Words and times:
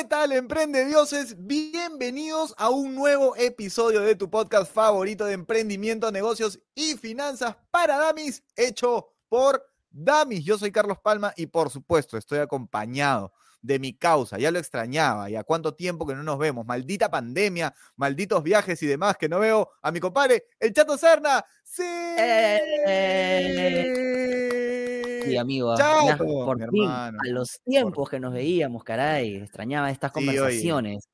¿Qué 0.00 0.06
tal, 0.06 0.32
emprende 0.32 0.86
dioses? 0.86 1.36
Bienvenidos 1.46 2.54
a 2.56 2.70
un 2.70 2.94
nuevo 2.94 3.36
episodio 3.36 4.00
de 4.00 4.14
tu 4.14 4.30
podcast 4.30 4.72
favorito 4.72 5.26
de 5.26 5.34
emprendimiento, 5.34 6.10
negocios 6.10 6.58
y 6.74 6.94
finanzas 6.94 7.54
para 7.70 7.98
Damis, 7.98 8.42
hecho 8.56 9.12
por 9.28 9.62
Damis. 9.90 10.42
Yo 10.42 10.56
soy 10.56 10.72
Carlos 10.72 10.96
Palma 11.00 11.34
y 11.36 11.48
por 11.48 11.68
supuesto 11.68 12.16
estoy 12.16 12.38
acompañado 12.38 13.34
de 13.62 13.78
mi 13.78 13.94
causa. 13.94 14.38
Ya 14.38 14.50
lo 14.50 14.58
extrañaba. 14.58 15.30
¿Y 15.30 15.36
cuánto 15.44 15.74
tiempo 15.74 16.06
que 16.06 16.14
no 16.14 16.22
nos 16.22 16.38
vemos? 16.38 16.66
Maldita 16.66 17.10
pandemia, 17.10 17.74
malditos 17.96 18.42
viajes 18.42 18.82
y 18.82 18.86
demás 18.86 19.16
que 19.16 19.28
no 19.28 19.38
veo 19.38 19.70
a 19.82 19.90
mi 19.90 20.00
compadre, 20.00 20.44
el 20.58 20.72
Chato 20.72 20.96
Serna. 20.96 21.44
¡Sí! 21.62 21.82
Sí, 25.24 25.36
amigo. 25.36 25.74
por 26.16 26.70
fin, 26.70 26.88
a 26.88 27.12
los 27.24 27.60
tiempos 27.64 28.08
que 28.08 28.20
nos 28.20 28.32
veíamos, 28.32 28.82
caray. 28.84 29.36
Extrañaba 29.36 29.90
estas 29.90 30.12
conversaciones. 30.12 31.08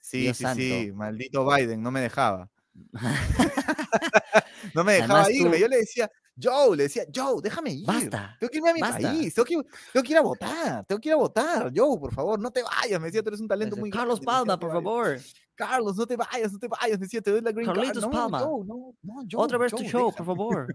Sí, 0.00 0.32
sí, 0.32 0.44
sí. 0.54 0.92
Maldito 0.94 1.46
Biden, 1.46 1.82
no 1.82 1.90
me 1.90 2.00
dejaba. 2.00 2.48
no 4.74 4.84
me 4.84 4.94
dejaba 4.94 5.30
irme. 5.30 5.58
Yo 5.58 5.68
le 5.68 5.78
decía, 5.78 6.10
Joe, 6.40 6.76
le 6.76 6.84
decía, 6.84 7.04
Joe, 7.14 7.40
déjame 7.42 7.70
ir. 7.70 7.86
Basta. 7.86 8.36
Tengo 8.38 8.50
que 8.50 8.58
irme 8.58 8.70
a 8.70 8.74
mi 8.74 8.80
país. 8.80 9.34
Tengo 9.34 9.44
que, 9.44 10.12
ir 10.12 10.16
a 10.16 10.22
votar. 10.22 10.84
Tengo 10.86 11.00
que 11.00 11.08
ir 11.08 11.14
a 11.14 11.16
votar. 11.16 11.72
Joe, 11.74 11.98
por 11.98 12.14
favor, 12.14 12.38
no 12.38 12.50
te 12.50 12.62
vayas. 12.62 13.00
Me 13.00 13.06
decía, 13.06 13.22
tú 13.22 13.28
eres 13.28 13.40
un 13.40 13.48
talento 13.48 13.76
muy 13.76 13.90
Carlos 13.90 14.20
Palma, 14.20 14.58
por 14.58 14.70
favor. 14.70 15.18
Carlos, 15.54 15.96
no 15.96 16.06
te 16.06 16.16
vayas, 16.16 16.52
no 16.52 16.58
te 16.58 16.68
vayas. 16.68 16.98
Me 16.98 17.06
decía, 17.06 17.20
te 17.20 17.32
doy 17.32 17.40
la 17.40 17.50
green 17.50 17.66
Carlitos 17.66 18.04
card. 18.04 18.12
Palma. 18.12 18.40
No, 18.40 18.64
no, 18.64 18.94
no, 19.02 19.14
Joe, 19.28 19.44
Otra 19.44 19.58
vez 19.58 19.72
tu 19.72 19.82
show, 19.82 20.14
por 20.14 20.24
favor. 20.24 20.66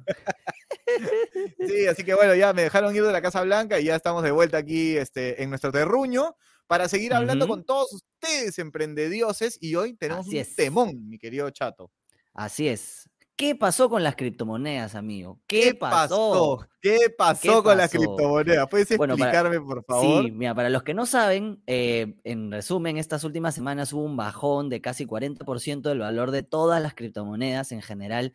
sí, 1.68 1.88
así 1.88 2.04
que 2.04 2.14
bueno, 2.14 2.36
ya 2.36 2.52
me 2.52 2.64
dejaron 2.64 2.94
ir 2.94 3.04
de 3.04 3.12
la 3.12 3.22
Casa 3.22 3.42
Blanca 3.44 3.80
y 3.80 3.86
ya 3.86 3.96
estamos 3.96 4.24
de 4.24 4.32
vuelta 4.32 4.58
aquí 4.58 4.98
este, 4.98 5.42
en 5.42 5.50
nuestro 5.50 5.72
terruño 5.72 6.36
para 6.68 6.90
seguir 6.90 7.14
hablando 7.14 7.48
con 7.48 7.64
todos 7.64 7.94
ustedes, 7.94 8.60
emprendedioses. 8.60 9.58
Y 9.62 9.76
hoy 9.76 9.96
tenemos 9.96 10.28
un 10.28 10.56
temón, 10.56 11.10
mi 11.10 11.18
querido 11.18 11.50
chato. 11.52 11.90
Así 12.34 12.68
es. 12.68 13.10
¿Qué 13.36 13.56
pasó 13.56 13.90
con 13.90 14.04
las 14.04 14.16
criptomonedas, 14.16 14.94
amigo? 14.94 15.42
¿Qué, 15.48 15.74
pasó? 15.74 16.68
¿Qué 16.80 17.10
pasó 17.18 17.64
con 17.64 17.78
las 17.78 17.90
criptomonedas? 17.90 18.68
¿Puedes 18.70 18.92
explicarme, 18.92 19.60
por 19.60 19.84
favor? 19.86 20.26
Sí, 20.26 20.32
mira, 20.32 20.54
para 20.54 20.70
los 20.70 20.84
que 20.84 20.94
no 20.94 21.08
saben, 21.08 21.64
eh, 21.66 22.16
en 22.24 22.52
resumen, 22.52 22.98
estas 22.98 23.24
últimas 23.24 23.56
semanas 23.56 23.92
hubo 23.92 24.04
un 24.04 24.18
bajón 24.18 24.70
de 24.70 24.82
casi 24.82 25.08
40% 25.08 25.82
del 25.82 26.00
valor 26.00 26.30
de 26.30 26.44
todas 26.44 26.82
las 26.82 26.94
criptomonedas 26.94 27.72
en 27.72 27.82
general, 27.82 28.34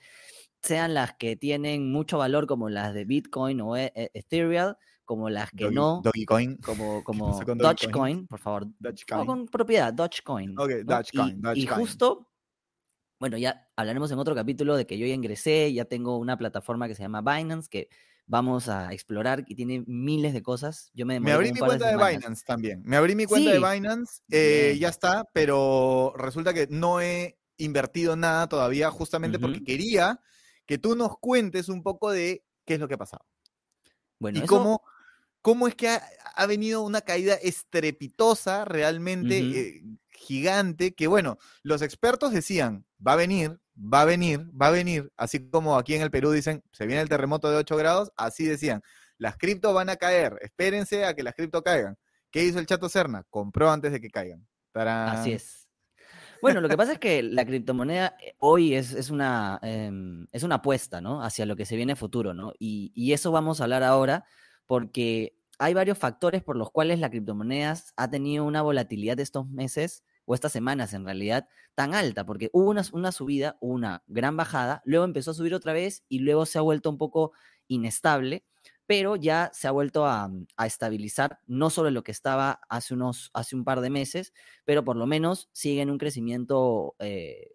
sean 0.62 0.94
las 0.94 1.14
que 1.14 1.36
tienen 1.36 1.92
mucho 1.92 2.18
valor 2.18 2.48
como 2.48 2.68
las 2.68 2.92
de 2.92 3.04
Bitcoin 3.04 3.60
o 3.60 3.76
e, 3.76 3.92
e, 3.94 4.10
Ethereum, 4.14 4.74
como 5.04 5.30
las 5.30 5.52
que 5.52 5.70
no. 5.70 6.02
Dogecoin. 6.02 6.56
Como, 6.56 7.04
como 7.04 7.40
Dogecoin, 7.44 8.26
por 8.26 8.40
favor. 8.40 8.66
Dogecoin. 8.80 9.26
con 9.26 9.46
propiedad, 9.46 9.92
Dogecoin. 9.94 10.58
Ok, 10.58 10.70
Dogecoin. 10.84 11.40
y 11.54 11.66
justo 11.66 12.27
bueno, 13.18 13.36
ya 13.36 13.68
hablaremos 13.76 14.10
en 14.10 14.18
otro 14.18 14.34
capítulo 14.34 14.76
de 14.76 14.86
que 14.86 14.98
yo 14.98 15.06
ya 15.06 15.14
ingresé, 15.14 15.72
ya 15.72 15.84
tengo 15.84 16.18
una 16.18 16.36
plataforma 16.36 16.88
que 16.88 16.94
se 16.94 17.02
llama 17.02 17.20
Binance, 17.20 17.68
que 17.68 17.88
vamos 18.26 18.68
a 18.68 18.92
explorar 18.92 19.44
y 19.48 19.54
tiene 19.54 19.82
miles 19.86 20.32
de 20.32 20.42
cosas. 20.42 20.90
Yo 20.94 21.06
me, 21.06 21.18
me 21.18 21.32
abrí 21.32 21.52
mi 21.52 21.58
cuenta 21.58 21.88
de, 21.88 21.96
Binance 21.96 22.44
también. 22.44 22.82
Me 22.84 22.96
abrí 22.96 23.16
mi 23.16 23.24
cuenta 23.24 23.50
de 23.50 23.58
Binance, 23.58 24.22
eh, 24.30 24.76
ya 24.78 24.88
está, 24.88 25.24
pero 25.32 26.12
resulta 26.16 26.54
que 26.54 26.68
no 26.70 27.00
he 27.00 27.38
invertido 27.56 28.14
nada 28.14 28.48
todavía 28.48 28.90
justamente 28.90 29.38
porque 29.38 29.64
quería 29.64 30.20
que 30.66 30.78
tú 30.78 30.94
nos 30.94 31.18
cuentes 31.18 31.68
un 31.68 31.82
poco 31.82 32.10
de 32.10 32.44
qué 32.64 32.74
es 32.74 32.80
lo 32.80 32.86
que 32.86 32.94
ha 32.94 32.98
pasado. 32.98 33.24
Bueno, 34.20 34.38
y 34.38 34.42
cómo, 34.42 34.82
cómo 35.42 35.66
es 35.66 35.74
que 35.74 35.88
ha, 35.88 36.46
venido 36.46 36.82
una 36.82 37.00
caída 37.00 37.34
estrepitosa 37.34 38.64
realmente 38.64 39.38
eh, 39.38 39.82
gigante, 40.10 40.94
que 40.94 41.06
bueno, 41.06 41.38
los 41.62 41.82
expertos 41.82 42.32
decían, 42.32 42.84
va 43.06 43.12
a 43.12 43.16
venir, 43.16 43.58
va 43.76 44.02
a 44.02 44.04
venir, 44.04 44.40
va 44.60 44.68
a 44.68 44.70
venir, 44.70 45.10
así 45.16 45.48
como 45.50 45.76
aquí 45.76 45.94
en 45.94 46.02
el 46.02 46.10
Perú 46.10 46.30
dicen, 46.30 46.62
se 46.72 46.86
viene 46.86 47.02
el 47.02 47.08
terremoto 47.08 47.50
de 47.50 47.56
8 47.56 47.76
grados, 47.76 48.12
así 48.16 48.44
decían, 48.44 48.82
las 49.18 49.36
cripto 49.36 49.72
van 49.72 49.90
a 49.90 49.96
caer, 49.96 50.38
espérense 50.40 51.04
a 51.04 51.14
que 51.14 51.22
las 51.22 51.34
cripto 51.34 51.62
caigan. 51.62 51.96
¿Qué 52.30 52.44
hizo 52.44 52.58
el 52.58 52.66
Chato 52.66 52.88
Serna? 52.88 53.24
Compró 53.30 53.70
antes 53.70 53.90
de 53.92 54.00
que 54.00 54.10
caigan. 54.10 54.46
Así 55.12 55.32
es. 55.32 55.68
Bueno, 56.40 56.60
lo 56.60 56.68
que 56.68 56.76
pasa 56.76 56.92
es 56.92 56.98
que 56.98 57.22
la 57.22 57.44
criptomoneda 57.44 58.16
eh, 58.22 58.34
hoy 58.38 58.74
es, 58.74 59.10
una, 59.10 59.58
em, 59.62 60.26
es 60.30 60.44
una 60.44 60.56
apuesta, 60.56 61.00
¿no? 61.00 61.22
Hacia 61.22 61.46
lo 61.46 61.56
que 61.56 61.66
se 61.66 61.74
viene 61.74 61.96
futuro, 61.96 62.32
¿no? 62.32 62.52
Y, 62.58 62.92
y, 62.94 63.12
eso 63.12 63.32
vamos 63.32 63.60
a 63.60 63.64
hablar 63.64 63.82
ahora 63.82 64.24
porque 64.66 65.34
hay 65.58 65.74
varios 65.74 65.98
factores 65.98 66.44
por 66.44 66.56
los 66.56 66.70
cuales 66.70 67.00
la 67.00 67.10
criptomoneda 67.10 67.74
ha 67.96 68.10
tenido 68.10 68.44
una 68.44 68.62
volatilidad 68.62 69.16
de 69.16 69.24
estos 69.24 69.48
meses 69.48 70.04
o 70.28 70.34
estas 70.34 70.52
semanas 70.52 70.92
en 70.92 71.06
realidad, 71.06 71.48
tan 71.74 71.94
alta, 71.94 72.26
porque 72.26 72.50
hubo 72.52 72.68
una, 72.68 72.84
una 72.92 73.12
subida, 73.12 73.56
una 73.60 74.02
gran 74.06 74.36
bajada, 74.36 74.82
luego 74.84 75.06
empezó 75.06 75.30
a 75.30 75.34
subir 75.34 75.54
otra 75.54 75.72
vez 75.72 76.04
y 76.06 76.18
luego 76.18 76.44
se 76.44 76.58
ha 76.58 76.60
vuelto 76.60 76.90
un 76.90 76.98
poco 76.98 77.32
inestable, 77.66 78.44
pero 78.84 79.16
ya 79.16 79.50
se 79.54 79.68
ha 79.68 79.70
vuelto 79.70 80.04
a, 80.04 80.30
estabilizar, 80.66 81.40
no 81.46 81.70
sobre 81.70 81.92
lo 81.92 82.04
que 82.04 82.12
estaba 82.12 82.60
hace, 82.68 82.92
unos, 82.92 83.30
hace 83.32 83.56
un 83.56 83.64
par 83.64 83.80
de 83.80 83.88
meses, 83.88 84.34
pero 84.66 84.84
por 84.84 84.96
lo 84.96 85.06
menos 85.06 85.48
sigue 85.52 85.80
en 85.80 85.88
un 85.88 85.96
crecimiento 85.96 86.94
eh, 86.98 87.48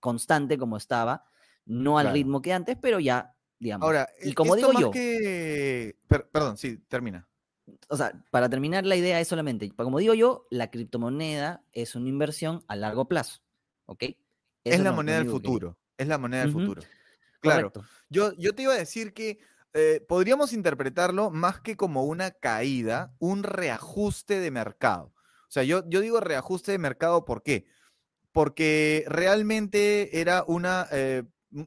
constante 0.00 0.56
como 0.56 0.78
estaba, 0.78 1.24
no 1.66 1.98
al 1.98 2.10
ritmo 2.10 2.40
que 2.40 2.54
antes, 2.54 2.78
pero 2.80 3.00
ya, 3.00 3.34
digamos. 3.58 3.84
Ahora, 3.84 4.08
y 4.22 4.32
como 4.32 4.56
digo 4.56 4.72
yo... 4.72 4.90
Que... 4.90 5.98
perdón, 6.08 6.56
sí, 6.56 6.78
termina 6.88 7.28
o 7.88 7.96
sea, 7.96 8.12
para 8.30 8.48
terminar 8.48 8.84
la 8.84 8.96
idea 8.96 9.20
es 9.20 9.28
solamente, 9.28 9.70
como 9.70 9.98
digo 9.98 10.14
yo, 10.14 10.46
la 10.50 10.70
criptomoneda 10.70 11.64
es 11.72 11.94
una 11.94 12.08
inversión 12.08 12.64
a 12.68 12.76
largo 12.76 13.08
plazo, 13.08 13.40
¿ok? 13.86 14.04
es 14.64 14.80
la 14.80 14.92
moneda 14.92 15.18
del 15.18 15.30
futuro, 15.30 15.76
es 15.98 16.08
la 16.08 16.18
moneda 16.18 16.42
del 16.42 16.52
futuro. 16.52 16.82
Claro. 17.40 17.72
Yo, 18.08 18.32
yo 18.38 18.54
te 18.54 18.62
iba 18.62 18.72
a 18.72 18.78
decir 18.78 19.12
que 19.12 19.38
eh, 19.74 20.04
podríamos 20.08 20.52
interpretarlo 20.52 21.30
más 21.30 21.60
que 21.60 21.76
como 21.76 22.04
una 22.04 22.30
caída, 22.30 23.14
un 23.18 23.42
reajuste 23.42 24.40
de 24.40 24.50
mercado. 24.50 25.12
O 25.42 25.50
sea, 25.54 25.62
yo, 25.62 25.88
yo 25.88 26.00
digo 26.00 26.20
reajuste 26.20 26.72
de 26.72 26.78
mercado, 26.78 27.24
¿por 27.24 27.42
qué? 27.42 27.66
Porque 28.32 29.04
realmente 29.06 30.20
era 30.20 30.44
una 30.46 30.88
eh, 30.90 31.24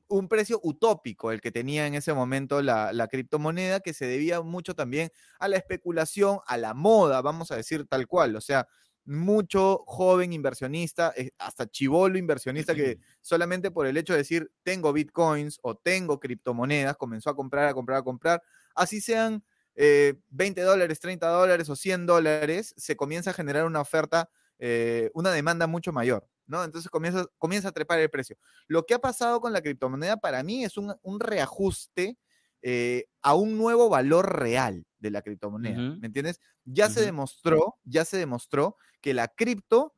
un 0.07 0.27
precio 0.27 0.59
utópico 0.63 1.31
el 1.31 1.41
que 1.41 1.51
tenía 1.51 1.87
en 1.87 1.95
ese 1.95 2.13
momento 2.13 2.61
la, 2.61 3.07
criptomoneda, 3.09 3.79
que 3.79 3.93
se 3.93 4.05
debía 4.05 4.41
mucho 4.41 4.75
también 4.75 5.11
a 5.39 5.47
la 5.47 5.57
especulación, 5.57 6.39
a 6.45 6.57
la 6.57 6.73
moda, 6.73 7.21
vamos 7.21 7.51
a 7.51 7.55
decir 7.55 7.87
tal 7.87 8.07
cual. 8.07 8.35
O 8.35 8.41
sea, 8.41 8.67
mucho 9.05 9.83
joven 9.87 10.33
inversionista, 10.33 11.13
eh, 11.15 11.31
hasta 11.37 11.65
chivolo 11.65 12.17
inversionista 12.17 12.75
que 12.75 12.99
solamente 13.21 13.71
por 13.71 13.87
el 13.87 13.95
hecho 13.95 14.13
de 14.13 14.19
decir 14.19 14.51
tengo 14.63 14.91
bitcoins 14.91 15.59
o 15.61 15.75
tengo 15.75 16.19
criptomonedas, 16.19 16.97
comenzó 16.97 17.29
a 17.29 17.35
comprar, 17.35 17.69
a 17.69 17.73
comprar, 17.73 17.99
a 17.99 18.03
comprar, 18.03 18.43
así 18.75 18.99
sean 18.99 19.43
20 19.75 20.61
eh, 20.61 20.63
dólares, 20.63 20.99
30 20.99 21.27
dólares 21.27 21.69
o 21.69 21.75
100 21.75 22.05
dólares, 22.05 22.73
se 22.77 22.97
comienza 22.97 23.29
a 23.29 23.33
generar 23.33 23.65
una 23.65 23.79
oferta, 23.79 24.29
eh, 24.59 25.09
una 25.13 25.31
demanda 25.31 25.67
mucho 25.67 25.93
mayor. 25.93 26.27
¿No? 26.47 26.63
Entonces 26.63 26.89
comienza, 26.89 27.25
comienza 27.37 27.69
a 27.69 27.71
trepar 27.71 27.99
el 27.99 28.09
precio. 28.09 28.37
Lo 28.67 28.85
que 28.85 28.93
ha 28.93 28.99
pasado 28.99 29.39
con 29.39 29.53
la 29.53 29.61
criptomoneda 29.61 30.17
para 30.17 30.43
mí 30.43 30.63
es 30.63 30.77
un, 30.77 31.19
reajuste 31.19 32.17
eh, 32.61 33.05
a 33.21 33.35
un 33.35 33.57
nuevo 33.57 33.89
valor 33.89 34.39
real 34.39 34.85
de 34.99 35.11
la 35.11 35.21
criptomoneda, 35.21 35.77
¿me 35.77 36.07
entiendes? 36.07 36.41
Ya 36.65 36.89
se 36.89 37.01
demostró, 37.01 37.77
ya 37.83 38.03
se 38.03 38.17
demostró 38.17 38.77
que 38.99 39.13
la 39.13 39.27
cripto 39.27 39.93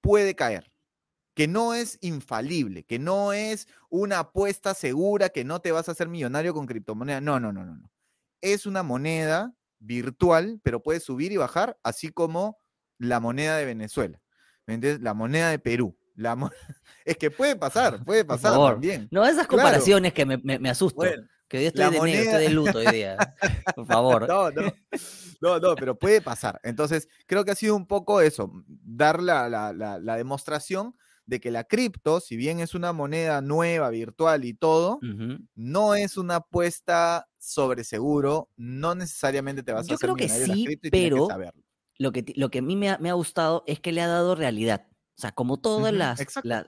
puede 0.00 0.36
caer, 0.36 0.70
que 1.34 1.48
no 1.48 1.74
es 1.74 1.98
infalible, 2.00 2.84
que 2.84 2.98
no 2.98 3.32
es 3.32 3.66
una 3.90 4.20
apuesta 4.20 4.72
segura, 4.74 5.30
que 5.30 5.44
no 5.44 5.60
te 5.60 5.72
vas 5.72 5.88
a 5.88 5.92
hacer 5.92 6.08
millonario 6.08 6.54
con 6.54 6.66
criptomoneda. 6.66 7.20
No, 7.20 7.40
no, 7.40 7.52
no, 7.52 7.64
no, 7.64 7.74
no. 7.76 7.90
Es 8.40 8.66
una 8.66 8.82
moneda 8.82 9.52
virtual, 9.78 10.60
pero 10.62 10.82
puede 10.82 11.00
subir 11.00 11.32
y 11.32 11.36
bajar, 11.36 11.78
así 11.82 12.10
como 12.10 12.58
la 12.98 13.20
moneda 13.20 13.56
de 13.56 13.64
Venezuela. 13.64 14.20
¿Me 14.66 14.74
entiendes? 14.74 15.02
La 15.02 15.14
moneda 15.14 15.50
de 15.50 15.58
Perú. 15.58 15.96
La 16.14 16.36
es 17.04 17.16
que 17.16 17.30
puede 17.30 17.56
pasar, 17.56 18.02
puede 18.04 18.24
pasar 18.24 18.52
también. 18.54 19.08
No, 19.10 19.24
esas 19.24 19.46
comparaciones 19.46 20.12
que 20.12 20.26
me, 20.26 20.38
me, 20.38 20.68
asustan. 20.68 21.28
que 21.48 21.58
hoy 21.58 21.66
estoy 21.66 21.90
de, 21.90 21.98
moneda... 21.98 22.22
estoy 22.22 22.42
de 22.42 22.50
luto 22.50 22.78
hoy 22.78 22.86
día. 22.86 23.16
Por 23.76 23.86
favor. 23.86 24.28
No, 24.28 24.50
no. 24.50 24.72
No, 25.40 25.60
no, 25.60 25.74
pero 25.76 25.98
puede 25.98 26.22
pasar. 26.22 26.58
Entonces, 26.64 27.08
creo 27.26 27.44
que 27.44 27.50
ha 27.50 27.54
sido 27.54 27.76
un 27.76 27.86
poco 27.86 28.22
eso, 28.22 28.50
dar 28.66 29.22
la, 29.22 29.48
la, 29.48 29.72
la, 29.72 30.16
demostración 30.16 30.96
de 31.26 31.40
que 31.40 31.50
la 31.50 31.64
cripto, 31.64 32.20
si 32.20 32.36
bien 32.36 32.60
es 32.60 32.74
una 32.74 32.94
moneda 32.94 33.42
nueva, 33.42 33.90
virtual 33.90 34.46
y 34.46 34.54
todo, 34.54 34.98
no 35.54 35.94
es 35.94 36.16
una 36.16 36.36
apuesta 36.36 37.28
sobre 37.36 37.84
seguro, 37.84 38.48
no 38.56 38.94
necesariamente 38.94 39.62
te 39.62 39.72
vas 39.72 39.86
a 39.86 39.88
Yo 39.90 39.94
hacer 39.96 40.10
creo 40.10 40.16
que 40.16 40.28
sí, 40.28 40.78
pero 40.90 41.28
lo 41.98 42.12
que, 42.12 42.24
lo 42.36 42.50
que 42.50 42.58
a 42.58 42.62
mí 42.62 42.76
me 42.76 42.88
ha, 42.90 43.12
gustado 43.12 43.64
es 43.66 43.80
que 43.80 43.92
le 43.92 44.02
ha 44.02 44.06
dado 44.06 44.34
realidad. 44.34 44.88
O 45.16 45.20
sea, 45.20 45.32
como 45.32 45.56
todas 45.56 45.94
las, 45.94 46.20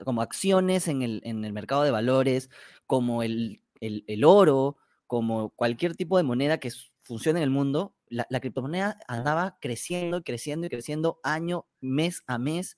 como 0.03 0.21
acciones 0.21 0.87
en 0.87 1.03
el, 1.03 1.21
en 1.23 1.45
el, 1.45 1.53
mercado 1.53 1.83
de 1.83 1.91
valores, 1.91 2.49
como 2.87 3.21
el, 3.21 3.61
el, 3.79 4.23
oro, 4.23 4.77
como 5.05 5.51
cualquier 5.51 5.95
tipo 5.95 6.17
de 6.17 6.23
moneda 6.23 6.57
que 6.57 6.71
funcione 7.03 7.39
en 7.39 7.43
el 7.43 7.51
mundo, 7.51 7.95
la, 8.07 8.25
criptomoneda 8.39 8.99
andaba 9.07 9.57
creciendo, 9.61 10.23
creciendo 10.23 10.65
y 10.65 10.69
creciendo 10.69 11.19
año, 11.23 11.67
mes 11.79 12.23
a 12.25 12.39
mes, 12.39 12.77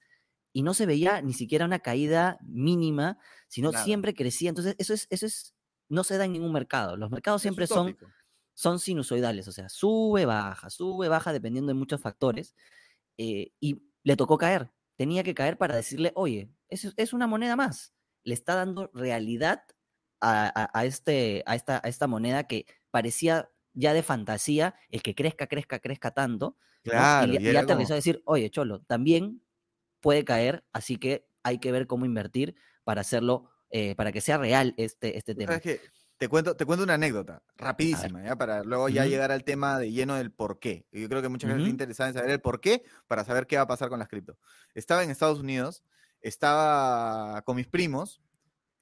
y 0.51 0.63
no 0.63 0.73
se 0.73 0.85
veía 0.85 1.21
ni 1.21 1.33
siquiera 1.33 1.65
una 1.65 1.79
caída 1.79 2.37
mínima, 2.41 3.17
sino 3.47 3.71
siempre 3.71 4.13
crecía. 4.13 4.49
Entonces, 4.49 4.75
eso 4.77 4.93
es, 4.93 5.07
eso 5.09 5.25
es, 5.25 5.55
no 5.87 6.03
se 6.03 6.17
da 6.17 6.25
en 6.25 6.33
ningún 6.33 6.51
mercado. 6.51 6.97
Los 6.97 7.11
mercados 7.11 7.41
siempre 7.41 7.67
son, 7.67 7.97
son 8.53 8.79
sinusoidales, 8.79 9.47
o 9.47 9.51
sea, 9.51 9.69
sube, 9.69 10.25
baja, 10.25 10.69
sube, 10.69 11.07
baja, 11.07 11.33
dependiendo 11.33 11.69
de 11.69 11.79
muchos 11.79 12.01
factores. 12.01 12.55
Eh, 13.17 13.51
y 13.59 13.83
le 14.03 14.15
tocó 14.15 14.37
caer. 14.37 14.71
Tenía 14.95 15.23
que 15.23 15.33
caer 15.33 15.57
para 15.57 15.75
decirle, 15.75 16.11
oye, 16.15 16.49
es, 16.69 16.93
es 16.95 17.13
una 17.13 17.27
moneda 17.27 17.55
más. 17.55 17.93
Le 18.23 18.33
está 18.33 18.55
dando 18.55 18.91
realidad 18.93 19.63
a, 20.21 20.85
este, 20.85 21.43
a, 21.45 21.55
esta, 21.55 21.81
a 21.83 21.89
esta 21.89 22.07
moneda 22.07 22.45
que 22.45 22.65
parecía 22.91 23.49
ya 23.73 23.93
de 23.93 24.03
fantasía 24.03 24.75
el 24.89 25.01
que 25.01 25.15
crezca, 25.15 25.47
crezca, 25.47 25.79
crezca 25.79 26.11
tanto. 26.11 26.57
Claro, 26.83 27.33
y, 27.33 27.51
ya 27.51 27.61
empezó 27.61 27.93
a 27.93 27.95
decir, 27.95 28.21
oye, 28.25 28.49
Cholo, 28.49 28.81
también 28.81 29.41
puede 29.99 30.25
caer, 30.25 30.63
así 30.73 30.97
que 30.97 31.27
hay 31.43 31.59
que 31.59 31.71
ver 31.71 31.87
cómo 31.87 32.05
invertir 32.05 32.55
para 32.83 33.01
hacerlo, 33.01 33.49
eh, 33.69 33.95
para 33.95 34.11
que 34.11 34.21
sea 34.21 34.37
real 34.37 34.73
este, 34.77 35.17
este 35.17 35.35
tema. 35.35 35.59
Te 36.21 36.29
cuento, 36.29 36.55
te 36.55 36.67
cuento 36.67 36.83
una 36.83 36.93
anécdota, 36.93 37.41
rapidísima, 37.57 38.23
¿ya? 38.23 38.35
para 38.35 38.63
luego 38.63 38.89
ya 38.89 39.07
llegar 39.07 39.31
al 39.31 39.43
tema 39.43 39.79
de 39.79 39.91
lleno 39.91 40.13
del 40.13 40.31
por 40.31 40.59
qué. 40.59 40.85
Yo 40.91 41.09
creo 41.09 41.23
que 41.23 41.29
mucha 41.29 41.47
gente 41.47 41.63
está 41.63 41.71
interesada 41.71 42.09
en 42.09 42.13
saber 42.13 42.29
el 42.29 42.39
por 42.39 42.61
qué 42.61 42.83
para 43.07 43.25
saber 43.25 43.47
qué 43.47 43.55
va 43.55 43.63
a 43.63 43.67
pasar 43.67 43.89
con 43.89 43.97
las 43.97 44.07
cripto. 44.07 44.37
Estaba 44.75 45.03
en 45.03 45.09
Estados 45.09 45.39
Unidos, 45.39 45.83
estaba 46.21 47.41
con 47.41 47.55
mis 47.55 47.65
primos, 47.65 48.21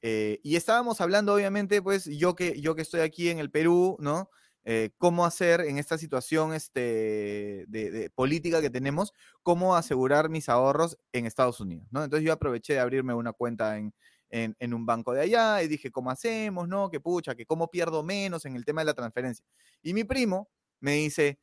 eh, 0.01 0.41
y 0.43 0.57
estábamos 0.57 0.99
hablando, 0.99 1.33
obviamente, 1.33 1.81
pues 1.81 2.07
yo 2.07 2.35
que, 2.35 2.59
yo 2.59 2.75
que 2.75 2.81
estoy 2.81 2.99
aquí 2.99 3.29
en 3.29 3.39
el 3.39 3.49
Perú, 3.49 3.95
¿no? 4.01 4.29
Eh, 4.65 4.89
cómo 4.97 5.25
hacer 5.25 5.61
en 5.61 5.77
esta 5.77 5.97
situación 5.97 6.53
este, 6.53 7.63
de, 7.69 8.11
política 8.15 8.59
que 8.59 8.69
tenemos, 8.69 9.13
cómo 9.43 9.77
asegurar 9.77 10.27
mis 10.27 10.49
ahorros 10.49 10.97
en 11.13 11.25
Estados 11.25 11.61
Unidos, 11.61 11.87
¿no? 11.89 12.03
Entonces 12.03 12.25
yo 12.25 12.33
aproveché 12.33 12.73
de 12.73 12.79
abrirme 12.79 13.13
una 13.13 13.31
cuenta 13.31 13.77
en, 13.77 13.93
en, 14.29 14.73
un 14.73 14.85
banco 14.85 15.13
de 15.13 15.21
allá 15.21 15.63
y 15.63 15.67
dije, 15.67 15.91
¿cómo 15.91 16.11
hacemos, 16.11 16.67
no? 16.67 16.89
Que 16.89 16.99
pucha, 16.99 17.35
que 17.35 17.45
cómo 17.45 17.69
pierdo 17.69 18.03
menos 18.03 18.45
en 18.45 18.55
el 18.55 18.65
tema 18.65 18.81
de 18.81 18.85
la 18.85 18.93
transferencia. 18.93 19.43
Y 19.81 19.93
mi 19.93 20.03
primo 20.03 20.49
me 20.79 20.93
dice, 20.93 21.39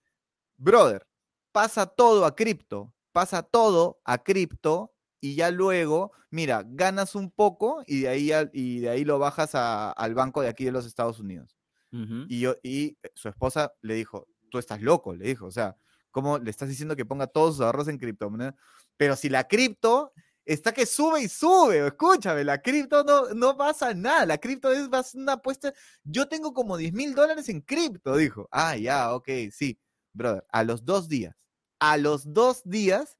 brother, 0.56 1.06
pasa 1.52 1.86
todo 1.86 2.24
a 2.24 2.34
cripto, 2.34 2.92
pasa 3.12 3.42
todo 3.42 4.00
a 4.04 4.18
cripto 4.18 4.92
y 5.20 5.34
ya 5.34 5.50
luego, 5.50 6.12
mira, 6.30 6.62
ganas 6.66 7.14
un 7.14 7.30
poco 7.30 7.82
y 7.86 8.00
de 8.02 8.08
ahí, 8.08 8.30
y 8.52 8.80
de 8.80 8.90
ahí 8.90 9.04
lo 9.04 9.18
bajas 9.18 9.54
al 9.54 10.14
banco 10.14 10.42
de 10.42 10.48
aquí 10.48 10.64
de 10.64 10.72
los 10.72 10.86
Estados 10.86 11.18
Unidos. 11.18 11.56
y, 11.90 12.40
yo, 12.40 12.56
y 12.62 12.98
eh, 13.02 13.10
su 13.14 13.28
esposa 13.28 13.72
le 13.80 13.94
dijo, 13.94 14.28
tú 14.50 14.58
estás 14.58 14.82
loco, 14.82 15.14
le 15.14 15.26
dijo, 15.26 15.46
o 15.46 15.50
sea, 15.50 15.76
¿cómo 16.10 16.38
le 16.38 16.50
estás 16.50 16.68
diciendo 16.68 16.94
que 16.94 17.06
ponga 17.06 17.26
todos 17.26 17.56
sus 17.56 17.64
ahorros 17.64 17.88
en 17.88 17.98
criptomonedas? 17.98 18.54
Pero 18.96 19.16
si 19.16 19.28
la 19.28 19.44
cripto 19.44 20.12
está 20.46 20.72
que 20.72 20.86
sube 20.86 21.20
y 21.22 21.28
sube, 21.28 21.86
escúchame, 21.86 22.44
la 22.44 22.62
cripto 22.62 23.04
no, 23.04 23.34
no 23.34 23.56
pasa 23.56 23.92
nada, 23.94 24.24
la 24.26 24.38
cripto 24.38 24.72
es 24.72 25.14
una 25.14 25.34
apuesta, 25.34 25.74
yo 26.04 26.28
tengo 26.28 26.54
como 26.54 26.76
10 26.76 26.92
mil 26.94 27.14
dólares 27.14 27.48
en 27.50 27.60
cripto, 27.60 28.16
dijo. 28.16 28.48
Ah, 28.50 28.76
ya, 28.76 29.14
ok, 29.14 29.28
sí, 29.52 29.78
brother, 30.14 30.44
a 30.50 30.64
los 30.64 30.84
dos 30.84 31.08
días, 31.08 31.34
a 31.80 31.96
los 31.98 32.32
dos 32.32 32.62
días 32.64 33.16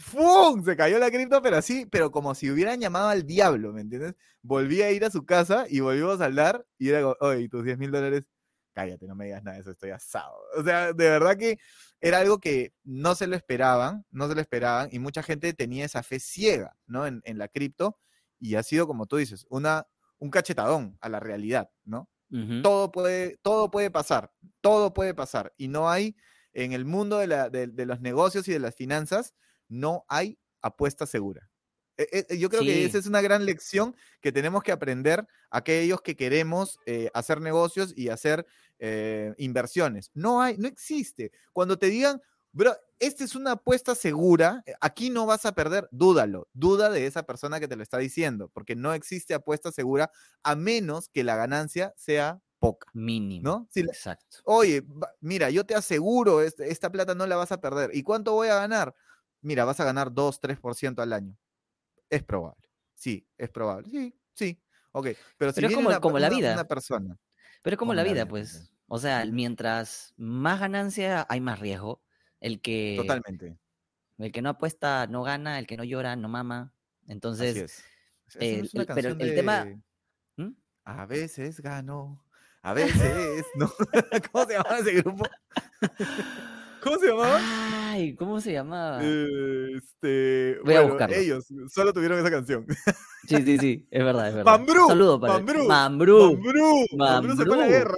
¡Fum! 0.00 0.64
Se 0.64 0.76
cayó 0.76 0.98
la 0.98 1.10
cripto, 1.10 1.42
pero 1.42 1.58
así, 1.58 1.84
pero 1.86 2.10
como 2.10 2.34
si 2.34 2.50
hubieran 2.50 2.80
llamado 2.80 3.08
al 3.10 3.26
diablo, 3.26 3.72
¿me 3.72 3.82
entiendes? 3.82 4.14
Volví 4.42 4.80
a 4.80 4.90
ir 4.92 5.04
a 5.04 5.10
su 5.10 5.26
casa 5.26 5.66
y 5.68 5.80
volvimos 5.80 6.20
a 6.22 6.24
hablar 6.24 6.66
y 6.78 6.88
era 6.88 7.02
como, 7.02 7.16
oye, 7.20 7.48
tus 7.50 7.64
10 7.64 7.76
mil 7.78 7.90
dólares, 7.90 8.24
cállate, 8.80 9.06
no 9.06 9.14
me 9.14 9.26
digas 9.26 9.42
nada 9.42 9.56
de 9.56 9.62
eso, 9.62 9.70
estoy 9.70 9.90
asado. 9.90 10.34
O 10.56 10.64
sea, 10.64 10.92
de 10.92 11.10
verdad 11.10 11.36
que 11.36 11.58
era 12.00 12.18
algo 12.18 12.38
que 12.38 12.72
no 12.82 13.14
se 13.14 13.26
lo 13.26 13.36
esperaban, 13.36 14.06
no 14.10 14.28
se 14.28 14.34
lo 14.34 14.40
esperaban 14.40 14.88
y 14.90 14.98
mucha 14.98 15.22
gente 15.22 15.52
tenía 15.52 15.84
esa 15.84 16.02
fe 16.02 16.18
ciega, 16.18 16.76
¿no? 16.86 17.06
En, 17.06 17.22
la 17.24 17.48
cripto 17.48 17.98
y 18.38 18.54
ha 18.54 18.62
sido, 18.62 18.86
como 18.86 19.06
tú 19.06 19.16
dices, 19.16 19.46
una, 19.50 19.86
un 20.18 20.30
cachetadón 20.30 20.96
a 21.00 21.08
la 21.08 21.20
realidad, 21.20 21.70
¿no? 21.84 22.08
todo, 22.62 22.92
puede, 22.92 23.38
todo 23.42 23.72
puede 23.72 23.90
pasar, 23.90 24.30
todo 24.60 24.94
puede 24.94 25.14
pasar 25.14 25.52
y 25.56 25.66
no 25.66 25.90
hay 25.90 26.14
en 26.52 26.72
el 26.72 26.84
mundo 26.84 27.18
de, 27.18 27.26
la, 27.26 27.50
de 27.50 27.86
los 27.86 28.00
negocios 28.00 28.46
y 28.46 28.52
de 28.52 28.60
las 28.60 28.76
finanzas, 28.76 29.34
no 29.68 30.04
hay 30.08 30.38
apuesta 30.62 31.06
segura. 31.06 31.50
E, 32.00 32.26
e, 32.30 32.38
yo 32.38 32.48
creo 32.48 32.62
que 32.62 32.84
esa 32.84 32.96
es 32.96 33.06
una 33.06 33.20
gran 33.20 33.44
lección 33.44 33.94
que 34.22 34.32
tenemos 34.32 34.62
que 34.62 34.72
aprender 34.72 35.26
aquellos 35.50 36.00
que 36.00 36.16
queremos 36.16 36.78
eh, 36.86 37.10
hacer 37.12 37.42
negocios 37.42 37.92
y 37.94 38.08
hacer 38.08 38.46
eh, 38.80 39.34
inversiones. 39.38 40.10
No 40.14 40.42
hay, 40.42 40.56
no 40.58 40.66
existe. 40.66 41.30
Cuando 41.52 41.78
te 41.78 41.86
digan, 41.86 42.20
bro, 42.52 42.74
esta 42.98 43.22
es 43.22 43.36
una 43.36 43.52
apuesta 43.52 43.94
segura, 43.94 44.62
eh, 44.66 44.74
aquí 44.80 45.10
no 45.10 45.26
vas 45.26 45.46
a 45.46 45.54
perder, 45.54 45.88
dúdalo, 45.92 46.48
duda 46.52 46.90
de 46.90 47.06
esa 47.06 47.22
persona 47.22 47.60
que 47.60 47.68
te 47.68 47.76
lo 47.76 47.82
está 47.82 47.98
diciendo, 47.98 48.50
porque 48.52 48.74
no 48.74 48.92
existe 48.92 49.34
apuesta 49.34 49.70
segura 49.70 50.10
a 50.42 50.56
menos 50.56 51.08
que 51.08 51.22
la 51.22 51.36
ganancia 51.36 51.94
sea 51.96 52.40
poca. 52.58 52.88
Mínimo. 52.92 53.42
¿No? 53.44 53.68
Exacto. 53.74 54.38
Oye, 54.44 54.82
mira, 55.20 55.50
yo 55.50 55.64
te 55.64 55.74
aseguro, 55.74 56.42
este, 56.42 56.70
esta 56.70 56.90
plata 56.90 57.14
no 57.14 57.26
la 57.26 57.36
vas 57.36 57.52
a 57.52 57.60
perder. 57.60 57.90
¿Y 57.94 58.02
cuánto 58.02 58.32
voy 58.32 58.48
a 58.48 58.56
ganar? 58.56 58.94
mira, 59.42 59.64
vas 59.64 59.80
a 59.80 59.84
ganar 59.84 60.12
2, 60.12 60.40
3% 60.40 61.02
al 61.02 61.12
año. 61.12 61.36
Es 62.08 62.22
probable. 62.22 62.68
Sí, 62.94 63.26
es 63.38 63.50
probable. 63.50 63.88
Sí, 63.90 64.14
sí. 64.34 64.62
Ok. 64.92 65.08
Pero, 65.38 65.52
si 65.52 65.64
es 65.64 65.74
como, 65.74 65.88
una, 65.88 66.00
como 66.00 66.18
la 66.18 66.28
vida. 66.28 66.52
Una 66.52 66.66
persona. 66.66 67.16
Pero 67.62 67.74
es 67.74 67.78
como, 67.78 67.94
la 67.94 68.02
vida, 68.02 68.26
pues. 68.26 68.72
O 68.86 68.98
sea, 68.98 69.24
mientras 69.26 70.14
más 70.16 70.60
ganancia, 70.60 71.26
hay 71.28 71.40
más 71.40 71.60
riesgo. 71.60 72.02
El 72.40 72.60
que. 72.60 72.96
Totalmente. 72.96 73.58
El 74.18 74.32
que 74.32 74.42
no 74.42 74.50
apuesta 74.50 75.06
no 75.06 75.22
gana, 75.22 75.58
el 75.58 75.66
que 75.66 75.76
no 75.76 75.84
llora 75.84 76.16
no 76.16 76.28
mama. 76.28 76.74
Entonces. 77.06 77.84
es. 78.38 78.72
pero 78.94 79.10
el 79.10 79.34
tema. 79.34 79.66
¿Mm? 80.36 80.50
A 80.84 81.06
veces 81.06 81.60
gano, 81.60 82.24
a 82.62 82.74
veces 82.74 83.44
no. 83.56 83.70
¿Cómo 84.32 84.44
se 84.46 84.52
llama 84.54 84.78
ese 84.78 84.92
grupo? 84.94 85.24
¿Cómo 86.82 86.98
se 86.98 87.08
llamaba? 87.08 87.40
Ay, 87.90 88.14
¿cómo 88.14 88.40
se 88.40 88.52
llamaba? 88.52 89.02
Este, 89.02 90.58
Voy 90.64 90.74
a 90.74 90.82
buscarlo. 90.82 91.16
Ellos 91.16 91.46
solo 91.72 91.92
tuvieron 91.92 92.18
esa 92.18 92.30
canción. 92.30 92.66
Sí, 93.28 93.36
sí, 93.44 93.58
sí, 93.58 93.88
es 93.90 94.04
verdad, 94.04 94.28
es 94.28 94.34
verdad. 94.34 94.50
Mambrú. 94.50 94.88
Saludo 94.88 95.20
para 95.20 95.34
Mambrú. 95.34 95.64
Mambrú. 95.66 96.32
Mambrú. 96.32 96.86
Mambrú 96.96 97.36
se 97.36 97.44
fue 97.44 97.54
a 97.54 97.58
la 97.58 97.68
guerra. 97.68 97.94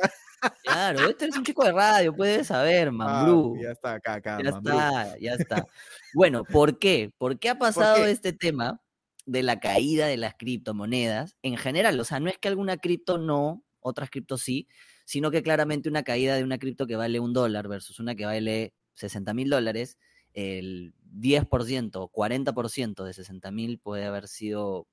Claro, 0.65 1.09
este 1.09 1.27
es 1.27 1.37
un 1.37 1.45
chico 1.45 1.65
de 1.65 1.73
radio, 1.73 2.15
puedes 2.15 2.49
saber, 2.49 2.89
ah, 2.89 2.93
Mambrú. 2.93 3.57
ya 3.63 3.71
está, 3.71 3.95
acá, 3.95 4.15
acá. 4.15 4.39
Ya 4.43 4.51
está, 4.51 5.19
ya 5.19 5.35
está. 5.35 5.67
Bueno, 6.15 6.45
¿por 6.45 6.79
qué? 6.79 7.13
¿Por 7.17 7.39
qué 7.39 7.51
ha 7.51 7.59
pasado 7.59 8.05
este 8.07 8.33
tema 8.33 8.81
de 9.25 9.45
la 9.45 9.61
caída 9.61 10.07
de 10.07 10.17
las 10.17 10.35
criptomonedas 10.35 11.37
en 11.43 11.57
general? 11.57 11.99
O 12.01 12.05
sea, 12.05 12.19
no 12.19 12.29
es 12.29 12.39
que 12.39 12.49
alguna 12.49 12.77
cripto 12.77 13.19
no, 13.19 13.63
otras 13.81 14.11
criptos 14.11 14.43
sí, 14.43 14.67
sino 15.05 15.31
que 15.31 15.43
claramente 15.43 15.89
una 15.89 16.03
caída 16.03 16.37
de 16.37 16.45
una 16.45 16.59
cripto 16.59 16.87
que 16.87 16.97
vale 16.97 17.21
un 17.21 17.33
dólar 17.33 17.69
versus 17.69 18.01
una 18.01 18.15
que 18.15 18.27
vale 18.27 18.75
60 18.95 19.35
mil 19.35 19.51
dólares, 19.51 19.99
el 20.35 20.95
10% 21.15 21.91
o 21.97 22.11
40% 22.11 23.05
de 23.05 23.13
60 23.13 23.51
mil 23.51 23.79
puede 23.79 24.05
haber 24.05 24.29
sido 24.29 24.87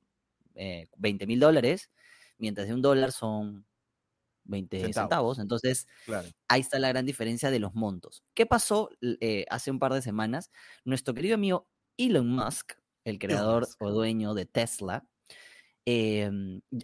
20 0.56 1.24
eh, 1.24 1.28
mil 1.28 1.40
dólares, 1.40 1.90
mientras 2.38 2.68
de 2.68 2.74
un 2.74 2.82
dólar 2.82 3.12
son 3.12 3.66
20 4.46 4.94
centavos. 4.94 5.40
Entonces, 5.40 5.88
ahí 6.48 6.62
está 6.62 6.80
la 6.80 6.90
gran 6.90 7.06
diferencia 7.06 7.52
de 7.52 7.60
los 7.60 7.76
montos. 7.76 8.24
¿Qué 8.34 8.46
pasó 8.46 8.90
eh, 9.02 9.46
hace 9.50 9.72
un 9.72 9.80
par 9.80 9.94
de 9.94 10.02
semanas? 10.02 10.52
Nuestro 10.84 11.14
querido 11.14 11.36
amigo 11.36 11.68
Elon 11.98 12.28
Musk, 12.28 12.74
el 13.06 13.20
creador 13.20 13.68
o 13.80 13.92
dueño 13.92 14.34
de 14.34 14.46
Tesla, 14.46 15.06
eh, 15.86 16.30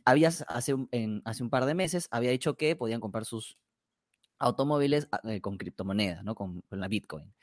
hace, 0.06 0.74
un, 0.74 1.22
hace 1.26 1.44
un 1.44 1.50
par 1.50 1.66
de 1.66 1.76
meses 1.76 2.08
había 2.12 2.32
dicho 2.32 2.56
que 2.56 2.76
podían 2.76 3.02
comprar 3.02 3.26
sus 3.26 3.58
automóviles 4.40 5.08
ah, 5.12 5.22
eh, 5.26 5.42
con 5.42 5.58
criptomonedas, 5.58 6.24
¿no? 6.24 6.36
Con, 6.36 6.64
la 6.70 6.88
Bitcoin. 6.88 7.34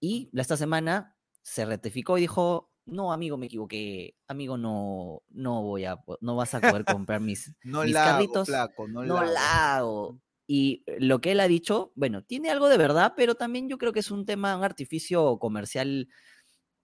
Y 0.00 0.30
esta 0.34 0.56
semana 0.56 1.16
se 1.42 1.64
rectificó 1.64 2.18
y 2.18 2.22
dijo, 2.22 2.70
no, 2.86 3.12
amigo, 3.12 3.36
me 3.36 3.46
equivoqué. 3.46 4.16
Amigo, 4.26 4.56
no, 4.56 5.22
no 5.30 5.62
voy 5.62 5.84
a, 5.84 5.98
no 6.20 6.36
vas 6.36 6.54
a 6.54 6.60
poder 6.60 6.84
comprar 6.84 7.20
mis, 7.20 7.52
no 7.64 7.82
mis 7.82 7.94
carritos. 7.94 8.48
no, 8.48 9.04
no 9.04 9.24
la 9.24 9.76
hago. 9.76 10.20
Y 10.50 10.82
lo 10.98 11.20
que 11.20 11.32
él 11.32 11.40
ha 11.40 11.48
dicho, 11.48 11.92
bueno, 11.94 12.22
tiene 12.22 12.50
algo 12.50 12.70
de 12.70 12.78
verdad, 12.78 13.12
pero 13.14 13.34
también 13.34 13.68
yo 13.68 13.76
creo 13.76 13.92
que 13.92 14.00
es 14.00 14.10
un 14.10 14.24
tema, 14.24 14.56
un 14.56 14.64
artificio 14.64 15.38
comercial 15.38 16.08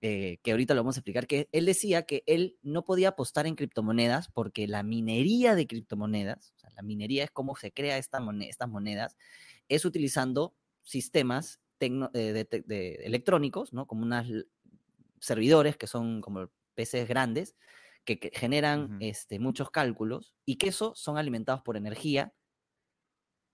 eh, 0.07 0.39
que 0.43 0.51
ahorita 0.51 0.75
lo 0.75 0.83
vamos 0.83 0.99
a 0.99 1.01
explicar, 1.01 1.27
que 1.27 1.49
él 1.51 1.65
decía 1.65 2.03
que 2.03 2.25
él 2.27 2.59
no 2.61 2.85
podía 2.85 3.09
apostar 3.09 3.47
en 3.47 3.55
criptomonedas 3.55 4.29
porque 4.29 4.69
la 4.69 4.83
minería 4.83 5.55
de 5.55 5.67
criptomonedas, 5.67 6.53
o 6.57 6.59
sea, 6.59 6.69
la 6.77 6.83
minería 6.83 7.25
es 7.25 7.31
cómo 7.31 7.57
se 7.57 7.73
crea 7.73 7.97
esta 7.97 8.19
estas 8.43 8.69
monedas, 8.69 9.17
es 9.67 9.87
utilizando 9.87 10.55
sistemas 10.83 11.59
eh, 11.81 12.45
de, 12.67 12.95
electrónicos, 12.97 13.73
¿no? 13.73 13.87
Como 13.87 14.03
unos 14.03 14.27
servidores 15.21 15.79
que 15.79 15.87
son 15.87 16.21
como 16.21 16.51
PCs 16.75 17.09
grandes, 17.09 17.57
que, 18.05 18.31
generan 18.35 18.99
este, 19.01 19.39
muchos 19.39 19.71
cálculos 19.71 20.35
y 20.45 20.57
que 20.57 20.69
eso 20.69 20.95
son 20.95 21.17
alimentados 21.17 21.63
por 21.63 21.79
energía 21.79 22.35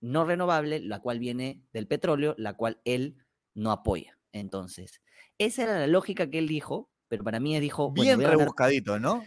no 0.01 0.25
renovable, 0.25 0.81
la 0.81 0.99
cual 0.99 1.17
viene 1.17 1.63
del 1.71 1.87
petróleo, 1.87 2.35
la 2.37 2.57
cual 2.57 2.81
él 2.83 3.15
no 3.53 3.71
apoya. 3.71 4.17
Entonces, 4.31 5.01
esa 5.37 5.63
era 5.63 5.79
la 5.79 5.87
lógica 5.87 6.29
que 6.29 6.39
él 6.39 6.47
dijo, 6.47 6.89
pero 7.07 7.23
para 7.23 7.39
mí 7.39 7.59
dijo... 7.59 7.91
Bien 7.91 8.21
rebuscadito, 8.21 8.99
¿no? 8.99 9.23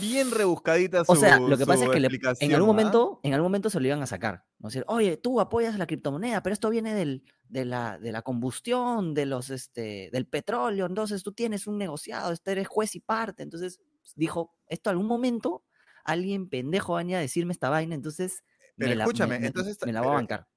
Bien 0.00 0.30
rebuscadita 0.30 1.04
su 1.04 1.12
O 1.12 1.16
sea, 1.16 1.40
lo 1.40 1.58
que 1.58 1.66
pasa 1.66 1.84
es 1.84 1.90
que 1.90 1.96
en, 2.40 2.54
algún 2.54 2.68
momento, 2.68 3.20
en 3.24 3.34
algún 3.34 3.46
momento 3.46 3.70
se 3.70 3.80
lo 3.80 3.86
iban 3.86 4.02
a 4.02 4.06
sacar. 4.06 4.44
¿no? 4.58 4.68
Decir, 4.68 4.84
oye, 4.86 5.16
tú 5.16 5.40
apoyas 5.40 5.76
la 5.76 5.86
criptomoneda, 5.86 6.42
pero 6.42 6.52
esto 6.52 6.70
viene 6.70 6.94
del, 6.94 7.24
de, 7.48 7.64
la, 7.64 7.98
de 7.98 8.12
la 8.12 8.22
combustión, 8.22 9.14
de 9.14 9.26
los, 9.26 9.50
este, 9.50 10.10
del 10.12 10.26
petróleo, 10.26 10.86
entonces 10.86 11.24
tú 11.24 11.32
tienes 11.32 11.66
un 11.66 11.76
negociado, 11.76 12.32
este 12.32 12.52
eres 12.52 12.68
juez 12.68 12.94
y 12.94 13.00
parte. 13.00 13.42
Entonces 13.42 13.80
dijo, 14.14 14.54
esto 14.68 14.90
algún 14.90 15.06
momento 15.06 15.64
alguien 16.04 16.48
pendejo 16.48 16.94
venía 16.94 17.18
a 17.18 17.20
decirme 17.20 17.52
esta 17.52 17.70
vaina, 17.70 17.94
entonces 17.94 18.44
pero 18.76 18.92
escúchame, 18.92 19.36
entonces 19.36 19.78
me 19.84 19.92
la 19.92 20.00
voy 20.00 20.10
a 20.10 20.14
bancar. 20.14 20.48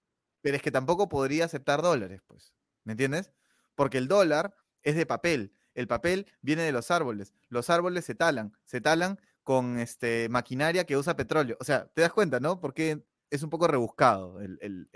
Pero 0.41 0.55
es 0.55 0.61
que 0.61 0.71
tampoco 0.71 1.09
podría 1.09 1.45
aceptar 1.45 1.81
dólares, 1.81 2.21
pues. 2.25 2.53
¿Me 2.83 2.93
entiendes? 2.93 3.31
Porque 3.77 3.97
el 3.97 4.09
dólar 4.09 4.53
es 4.81 4.95
de 4.95 5.05
papel. 5.05 5.53
El 5.75 5.87
papel 5.87 6.25
viene 6.41 6.63
de 6.63 6.71
los 6.71 6.91
árboles. 6.91 7.33
Los 7.47 7.69
árboles 7.69 8.03
se 8.03 8.15
talan, 8.15 8.51
se 8.65 8.81
talan 8.81 9.21
con 9.43 9.77
este, 9.77 10.27
maquinaria 10.29 10.85
que 10.85 10.97
usa 10.97 11.15
petróleo. 11.15 11.55
O 11.61 11.63
sea, 11.63 11.87
te 11.93 12.01
das 12.01 12.11
cuenta, 12.11 12.39
¿no? 12.39 12.59
Porque 12.59 13.05
es 13.29 13.43
un 13.43 13.49
poco 13.49 13.67
rebuscado 13.67 14.41
el... 14.41 14.59
el, 14.61 14.89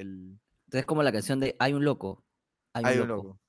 Entonces, 0.66 0.86
como 0.86 1.04
la 1.04 1.12
canción 1.12 1.40
de 1.40 1.56
Hay 1.60 1.74
un 1.74 1.86
loco. 1.86 2.26
Hay 2.74 2.98
un, 2.98 3.08
loco. 3.08 3.40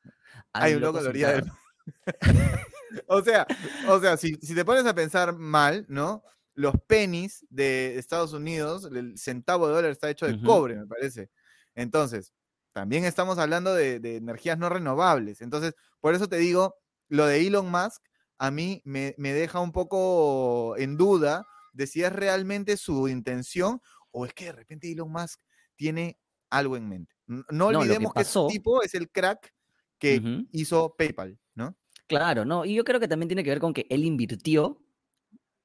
Hay, 0.53 0.75
un 0.75 0.83
loco, 0.83 1.01
loco 1.01 1.13
del... 1.13 1.51
o 3.07 3.23
sea, 3.23 3.47
o 3.89 3.99
sea, 3.99 4.17
si, 4.17 4.35
si 4.37 4.55
te 4.55 4.65
pones 4.65 4.85
a 4.85 4.95
pensar 4.95 5.35
mal, 5.37 5.87
¿no? 5.89 6.23
los 6.55 6.75
pennies 6.87 7.47
de 7.49 7.99
Estados 7.99 8.33
Unidos, 8.33 8.89
el 8.93 9.17
centavo 9.17 9.69
de 9.69 9.75
dólar 9.75 9.91
está 9.91 10.11
hecho 10.11 10.27
de 10.27 10.41
cobre, 10.43 10.77
me 10.77 10.87
parece. 10.87 11.31
Entonces, 11.75 12.33
también 12.73 13.05
estamos 13.05 13.39
hablando 13.39 13.75
de, 13.75 13.97
energías 14.17 14.59
no 14.59 14.69
renovables. 14.69 15.41
Entonces, 15.41 15.75
por 16.01 16.15
eso 16.15 16.29
te 16.29 16.37
digo, 16.39 16.75
lo 17.09 17.27
de 17.27 17.47
Elon 17.47 17.71
Musk 17.71 18.03
a 18.39 18.51
mí 18.51 18.83
me, 18.85 19.15
deja 19.17 19.61
un 19.61 19.73
poco 19.73 20.77
en 20.77 20.97
duda 20.97 21.47
de 21.73 21.87
si 21.87 22.03
es 22.03 22.13
realmente 22.13 22.77
su 22.77 23.09
intención 23.09 23.81
o 24.11 24.27
es 24.27 24.35
que 24.35 24.47
de 24.47 24.53
repente 24.53 24.91
Elon 24.91 25.11
Musk 25.11 25.41
tiene 25.77 26.19
algo 26.51 26.77
en 26.77 26.89
mente. 26.89 27.15
No, 27.27 27.67
olvidemos 27.67 28.13
que, 28.13 28.23
ese 28.23 28.41
tipo 28.49 28.83
es 28.83 28.95
el 28.95 29.11
crack 29.11 29.55
que 29.99 30.45
hizo 30.51 30.95
PayPal, 30.97 31.39
¿no? 31.55 31.77
Claro, 32.09 32.45
no, 32.45 32.65
y 32.65 32.75
yo 32.75 32.85
creo 32.85 33.01
que 33.01 33.09
también 33.09 33.29
tiene 33.29 33.45
que 33.45 33.51
ver 33.51 33.61
con 33.61 33.73
que 33.73 33.87
él 33.89 34.05
invirtió 34.05 34.83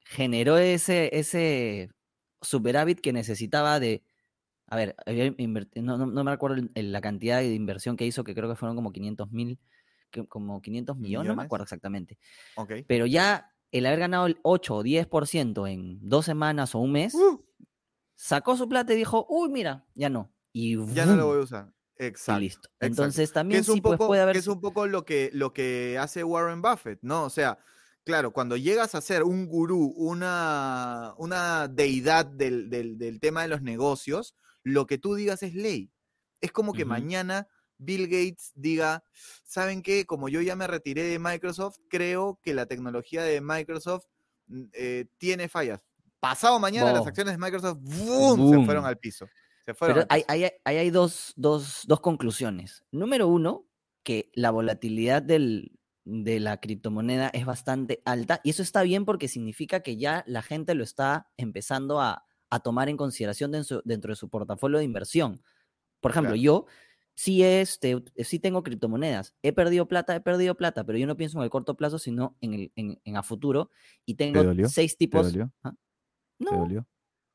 generó 0.08 0.56
ese, 0.56 1.10
ese 1.12 1.90
superávit 2.40 3.00
que 3.00 3.12
necesitaba 3.12 3.78
de, 3.78 4.02
a 4.68 4.76
ver, 4.76 4.96
no, 5.76 6.06
no, 6.06 6.24
me 6.24 6.30
acuerdo 6.30 6.68
la 6.74 7.00
cantidad 7.00 7.38
de 7.38 7.54
inversión 7.54 7.96
que 7.96 8.06
hizo, 8.06 8.24
que 8.24 8.34
creo 8.34 8.48
que 8.48 8.56
fueron 8.56 8.76
como 8.76 8.92
500 8.92 9.30
mil, 9.30 9.58
como 10.28 10.60
500 10.60 10.96
millones, 10.96 11.28
no 11.28 11.36
me 11.36 11.42
acuerdo 11.42 11.64
exactamente. 11.64 12.18
Okay. 12.56 12.84
Pero 12.84 13.06
ya 13.06 13.50
el 13.72 13.86
haber 13.86 14.00
ganado 14.00 14.26
el 14.26 14.38
8 14.42 14.76
o 14.76 14.84
10% 14.84 15.70
en 15.70 15.98
dos 16.08 16.24
semanas 16.24 16.74
o 16.74 16.80
un 16.80 16.92
mes, 16.92 17.14
¡Uh! 17.14 17.44
sacó 18.14 18.56
su 18.56 18.68
plata 18.68 18.92
y 18.92 18.96
dijo, 18.96 19.26
uy, 19.28 19.48
mira, 19.48 19.86
ya 19.94 20.08
no. 20.08 20.32
Y 20.52 20.76
ya 20.94 21.06
no 21.06 21.16
lo 21.16 21.26
voy 21.26 21.38
a 21.38 21.42
usar. 21.42 21.72
Exacto. 21.96 22.40
listo. 22.40 22.68
Entonces 22.80 23.32
también 23.32 23.60
es 23.60 23.68
un 23.68 23.80
pues, 23.80 23.96
poco, 23.96 24.08
puede 24.08 24.22
haber... 24.22 24.36
es 24.36 24.46
un 24.46 24.60
poco 24.60 24.86
lo 24.86 25.04
que, 25.04 25.30
lo 25.32 25.52
que 25.52 25.98
hace 25.98 26.24
Warren 26.24 26.62
Buffett, 26.62 27.00
¿no? 27.02 27.24
O 27.24 27.30
sea, 27.30 27.58
claro, 28.04 28.32
cuando 28.32 28.56
llegas 28.56 28.94
a 28.94 29.00
ser 29.00 29.22
un 29.22 29.46
gurú, 29.46 29.92
una, 29.96 31.14
una 31.18 31.68
deidad 31.68 32.26
del, 32.26 33.18
tema 33.20 33.42
de 33.42 33.48
los 33.48 33.62
negocios, 33.62 34.34
lo 34.68 34.86
que 34.86 34.98
tú 34.98 35.14
digas 35.14 35.42
es 35.42 35.54
ley. 35.54 35.90
Es 36.40 36.52
como 36.52 36.72
que 36.72 36.84
mañana 36.84 37.48
Bill 37.78 38.06
Gates 38.06 38.52
diga, 38.54 39.02
¿saben 39.44 39.82
qué? 39.82 40.04
Como 40.04 40.28
yo 40.28 40.40
ya 40.40 40.56
me 40.56 40.66
retiré 40.66 41.04
de 41.04 41.18
Microsoft, 41.18 41.78
creo 41.88 42.38
que 42.42 42.54
la 42.54 42.66
tecnología 42.66 43.22
de 43.22 43.40
Microsoft 43.40 44.04
mm, 44.46 44.64
eh, 44.72 45.06
tiene 45.16 45.48
fallas. 45.48 45.80
Pasado 46.20 46.58
mañana 46.58 46.92
las 46.92 47.06
acciones 47.06 47.34
de 47.34 47.38
Microsoft 47.38 47.78
se 47.84 48.64
fueron 48.64 48.84
al 48.84 48.98
piso. 48.98 49.28
Pero 49.78 50.04
Hay, 50.08 50.24
hay, 50.64 50.90
dos, 50.90 51.34
dos 51.36 52.00
conclusiones. 52.00 52.84
Número 52.90 53.28
uno, 53.28 53.66
que 54.02 54.30
la 54.34 54.50
volatilidad 54.50 55.22
del, 55.22 55.78
de 56.04 56.40
la 56.40 56.56
criptomoneda 56.58 57.28
es 57.28 57.44
bastante 57.44 58.00
alta 58.06 58.40
y 58.42 58.50
eso 58.50 58.62
está 58.62 58.82
bien 58.82 59.04
porque 59.04 59.28
significa 59.28 59.80
que 59.80 59.98
ya 59.98 60.24
la 60.26 60.40
gente 60.42 60.74
lo 60.74 60.82
está 60.82 61.30
empezando 61.36 62.00
a, 62.00 62.24
tomar 62.60 62.88
en 62.88 62.96
consideración 62.96 63.52
dentro, 63.52 63.82
de 63.84 64.16
su 64.16 64.28
portafolio 64.28 64.78
de 64.78 64.84
inversión. 64.84 65.42
Por 66.00 66.12
ejemplo, 66.12 66.34
yo 66.34 66.66
sí, 67.14 67.42
este, 67.42 68.02
sí 68.24 68.38
tengo 68.38 68.62
criptomonedas, 68.62 69.34
he 69.42 69.52
perdido 69.52 69.86
plata, 69.86 70.14
he 70.14 70.20
perdido 70.20 70.56
plata, 70.56 70.84
pero 70.84 70.98
yo 70.98 71.06
no 71.06 71.16
pienso 71.16 71.38
en 71.38 71.44
el 71.44 71.50
corto 71.50 71.76
plazo, 71.76 71.98
sino 71.98 72.36
en, 72.40 72.54
el, 72.54 72.72
en, 72.76 73.16
a 73.16 73.22
futuro. 73.22 73.70
Y 74.06 74.14
tengo 74.14 74.42
seis 74.68 74.96
tipos... 74.96 75.34
¿Ah? 75.62 75.74
No, 76.38 76.68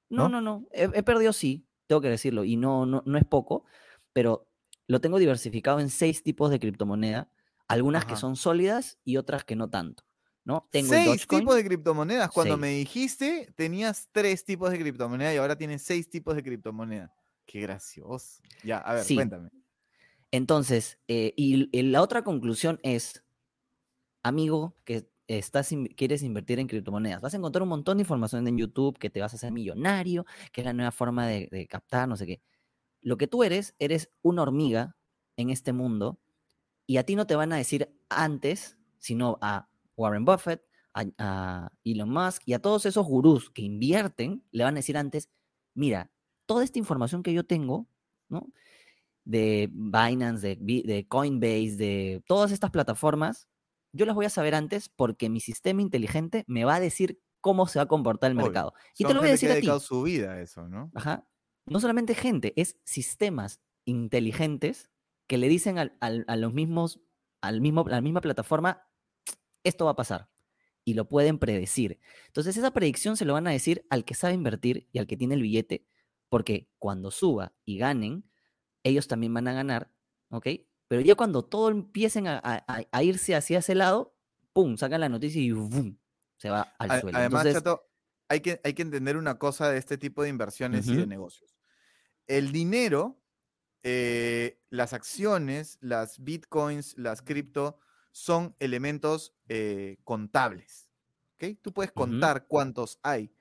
no, 0.10 0.30
no, 0.30 0.42
no, 0.42 0.68
he, 0.72 1.04
perdido 1.04 1.34
sí, 1.34 1.66
tengo 1.88 2.00
que 2.00 2.10
decirlo, 2.10 2.44
y 2.44 2.56
no, 2.56 2.86
no, 2.86 3.04
no 3.06 3.18
es 3.18 3.26
poco, 3.26 3.66
pero 4.14 4.48
lo 4.88 5.02
tengo 5.02 5.18
diversificado 5.18 5.80
en 5.80 5.90
seis 5.90 6.24
tipos 6.24 6.52
de 6.52 6.60
criptomoneda 6.60 7.30
algunas 7.68 8.06
que 8.06 8.16
son 8.16 8.36
sólidas 8.36 9.00
y 9.04 9.18
otras 9.18 9.44
que 9.44 9.56
no 9.56 9.70
tanto. 9.70 10.04
¿No? 10.46 10.68
Tengo 10.72 10.90
seis 10.90 11.28
tipos 11.28 11.56
de 11.56 11.64
criptomonedas. 11.64 12.30
Cuando 12.32 12.58
me 12.58 12.70
dijiste, 12.70 13.52
tenías 13.56 14.10
tres 14.12 14.44
tipos 14.44 14.72
de 14.72 14.80
criptomonedas 14.80 15.34
y 15.34 15.38
ahora 15.38 15.58
tienes 15.58 15.82
seis 15.82 16.10
tipos 16.10 16.36
de 16.36 16.44
criptomonedas. 16.44 17.12
Qué 17.46 17.62
gracioso. 17.62 18.42
Ya, 18.64 18.78
a 18.78 18.96
ver, 18.96 19.06
cuéntame. 19.08 19.50
Entonces, 20.32 21.00
eh, 21.08 21.34
y, 21.38 21.70
la 21.84 22.02
otra 22.02 22.24
conclusión 22.24 22.80
es, 22.84 23.24
amigo, 24.24 24.76
que 24.84 25.08
estás, 25.28 25.70
quieres 25.96 26.24
invertir 26.24 26.60
en 26.60 26.68
criptomonedas, 26.68 27.22
vas 27.22 27.34
a 27.34 27.38
encontrar 27.38 27.64
un 27.64 27.70
montón 27.70 27.98
de 27.98 28.02
información 28.02 28.48
en 28.48 28.58
YouTube 28.58 28.98
que 28.98 29.10
te 29.10 29.22
vas 29.22 29.34
a 29.34 29.36
hacer 29.36 29.52
millonario, 29.52 30.26
que 30.52 30.62
es 30.62 30.66
la 30.66 30.74
nueva 30.74 30.92
forma 30.92 31.28
de, 31.28 31.48
de 31.52 31.68
captar, 31.68 32.08
no 32.08 32.18
sé 32.18 32.26
qué. 32.26 32.42
Lo 33.02 33.18
que 33.18 33.28
tú 33.28 33.44
eres, 33.44 33.76
eres 33.80 34.10
una 34.22 34.42
hormiga 34.42 34.96
en 35.38 35.50
este 35.50 35.74
mundo 35.74 36.20
y 36.86 36.98
a 36.98 37.04
ti 37.04 37.16
no 37.16 37.28
te 37.28 37.36
van 37.36 37.54
a 37.54 37.58
decir 37.58 37.94
antes, 38.10 38.78
sino 38.98 39.38
a 39.42 39.70
Warren 39.96 40.26
Buffett, 40.26 40.64
a, 40.94 41.70
Elon 41.84 42.10
Musk 42.10 42.44
y 42.46 42.54
a 42.54 42.60
todos 42.60 42.86
esos 42.86 43.06
gurús 43.06 43.50
que 43.50 43.62
invierten, 43.62 44.44
le 44.52 44.64
van 44.64 44.76
a 44.76 44.80
decir 44.80 44.98
antes, 44.98 45.30
mira, 45.74 46.12
toda 46.46 46.64
esta 46.64 46.80
información 46.80 47.24
que 47.24 47.34
yo 47.34 47.46
tengo, 47.46 47.88
¿no? 48.30 48.52
De 49.26 49.70
Binance, 49.72 50.42
de, 50.42 50.58
de 50.86 51.08
Coinbase, 51.08 51.78
de 51.78 52.24
todas 52.28 52.52
estas 52.52 52.72
plataformas, 52.72 53.48
yo 53.94 54.06
las 54.06 54.16
voy 54.16 54.26
a 54.26 54.30
saber 54.30 54.56
antes 54.56 54.90
porque 54.90 55.30
mi 55.30 55.40
sistema 55.40 55.82
inteligente 55.82 56.44
me 56.48 56.66
va 56.66 56.76
a 56.76 56.80
decir 56.80 57.22
cómo 57.42 57.68
se 57.68 57.80
va 57.80 57.84
a 57.84 57.88
comportar 57.88 58.32
el 58.32 58.38
mercado. 58.38 58.74
Y 58.98 59.06
te 59.06 59.14
lo 59.14 59.20
voy 59.20 59.30
a 59.30 59.34
decir 59.34 59.52
a 59.52 59.60
ti. 59.60 59.68
su 59.80 60.04
vida 60.04 60.42
eso, 60.42 60.68
¿no? 60.68 60.92
Ajá. 60.96 61.28
No 61.66 61.80
solamente 61.80 62.16
gente, 62.16 62.54
es 62.56 62.78
sistemas 62.84 63.62
inteligentes 63.86 64.90
que 65.28 65.38
le 65.38 65.48
dicen 65.48 65.78
a 65.78 66.36
los 66.36 66.54
mismos, 66.54 67.02
al 67.42 67.62
mismo, 67.62 67.86
a 67.88 67.92
la 67.92 68.02
misma 68.02 68.22
plataforma, 68.22 68.88
esto 69.64 69.86
va 69.86 69.92
a 69.92 69.96
pasar. 69.96 70.30
Y 70.86 70.96
lo 70.96 71.08
pueden 71.08 71.40
predecir. 71.40 72.00
Entonces, 72.28 72.58
esa 72.58 72.72
predicción 72.72 73.16
se 73.16 73.26
lo 73.26 73.34
van 73.34 73.48
a 73.48 73.52
decir 73.52 73.86
al 73.90 74.04
que 74.04 74.16
sabe 74.16 74.34
invertir 74.34 74.90
y 74.92 75.00
al 75.00 75.08
que 75.08 75.16
tiene 75.16 75.36
el 75.36 75.42
billete, 75.42 75.86
porque 76.30 76.70
cuando 76.78 77.10
suba 77.12 77.54
y 77.64 77.78
ganen, 77.78 78.30
ellos 78.84 79.08
también 79.08 79.34
van 79.34 79.48
a 79.48 79.54
ganar, 79.54 79.92
¿ok? 80.30 80.48
Pero 80.88 81.02
ya 81.02 81.16
cuando 81.16 81.46
todo 81.46 81.70
empiecen 81.70 82.28
a, 82.28 82.66
irse 83.02 83.36
hacia 83.36 83.60
ese 83.60 83.76
lado, 83.76 84.18
¡pum! 84.52 84.76
Sacan 84.76 85.00
la 85.00 85.10
noticia 85.10 85.42
y 85.42 85.52
¡bum! 85.52 85.98
Se 86.36 86.50
va 86.50 86.74
al 86.78 87.00
suelo. 87.00 87.18
Además, 87.18 87.52
Chato, 87.52 87.90
hay 88.28 88.42
que, 88.42 88.60
hay 88.64 88.74
que 88.74 88.82
entender 88.82 89.16
una 89.16 89.40
cosa 89.40 89.72
de 89.72 89.78
este 89.78 89.98
tipo 89.98 90.24
de 90.24 90.30
inversiones 90.30 90.88
y 90.88 90.98
de 90.98 91.08
negocios. 91.08 91.56
El 92.28 92.52
dinero 92.52 93.24
eh, 93.86 94.62
las 94.70 94.94
acciones, 94.94 95.78
las 95.82 96.24
bitcoins, 96.24 96.98
las 96.98 97.22
cripto, 97.22 97.80
son 98.14 98.56
elementos 98.60 99.34
eh, 99.50 99.98
contables. 100.04 100.90
¿okay? 101.36 101.56
Tú 101.56 101.74
puedes 101.74 101.92
contar 101.92 102.48
cuántos 102.48 103.00
hay. 103.02 103.34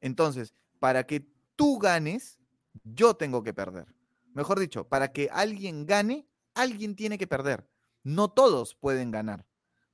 Entonces, 0.00 0.54
para 0.78 1.04
que 1.04 1.26
tú 1.56 1.78
ganes, 1.78 2.38
yo 2.84 3.14
tengo 3.14 3.42
que 3.42 3.54
perder. 3.54 3.86
Mejor 4.34 4.60
dicho, 4.60 4.86
para 4.86 5.10
que 5.10 5.28
alguien 5.32 5.86
gane, 5.86 6.28
alguien 6.54 6.94
tiene 6.94 7.18
que 7.18 7.26
perder. 7.26 7.68
No 8.02 8.30
todos 8.30 8.74
pueden 8.74 9.10
ganar, 9.10 9.46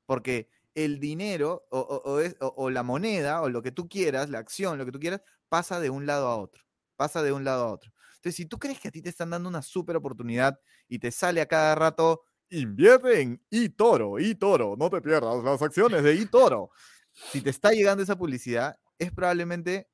porque 0.04 0.50
el 0.74 1.00
dinero 1.00 1.66
o, 1.70 2.70
la 2.70 2.82
moneda 2.82 3.40
o 3.42 3.48
lo 3.48 3.62
que 3.62 3.72
tú 3.72 3.88
quieras, 3.88 4.28
la 4.28 4.38
acción, 4.38 4.76
lo 4.76 4.84
que 4.84 4.92
tú 4.92 5.00
quieras, 5.00 5.22
pasa 5.48 5.80
de 5.80 5.88
un 5.88 6.04
lado 6.04 6.28
a 6.28 6.36
otro. 6.36 6.64
Pasa 6.96 7.22
de 7.22 7.32
un 7.32 7.44
lado 7.44 7.64
a 7.64 7.72
otro. 7.72 7.92
Entonces, 8.16 8.34
si 8.34 8.46
tú 8.46 8.58
crees 8.58 8.80
que 8.80 8.88
a 8.88 8.90
ti 8.90 9.02
te 9.02 9.08
están 9.08 9.30
dando 9.30 9.48
una 9.48 9.62
súper 9.62 9.96
oportunidad 9.96 10.58
y 10.88 10.98
te 10.98 11.10
sale 11.10 11.40
a 11.40 11.46
cada 11.46 11.74
rato, 11.74 12.24
invierte 12.50 13.20
en 13.20 13.42
eToro, 13.50 14.18
eToro, 14.18 14.76
no 14.78 14.90
te 14.90 15.00
pierdas 15.00 15.42
las 15.42 15.62
acciones 15.62 16.02
de 16.02 16.12
eToro. 16.12 16.70
Si 17.12 17.40
te 17.40 17.50
está 17.50 17.72
llegando 17.72 18.02
esa 18.02 18.16
publicidad, 18.16 18.76
es 18.98 19.10
probablemente 19.12 19.88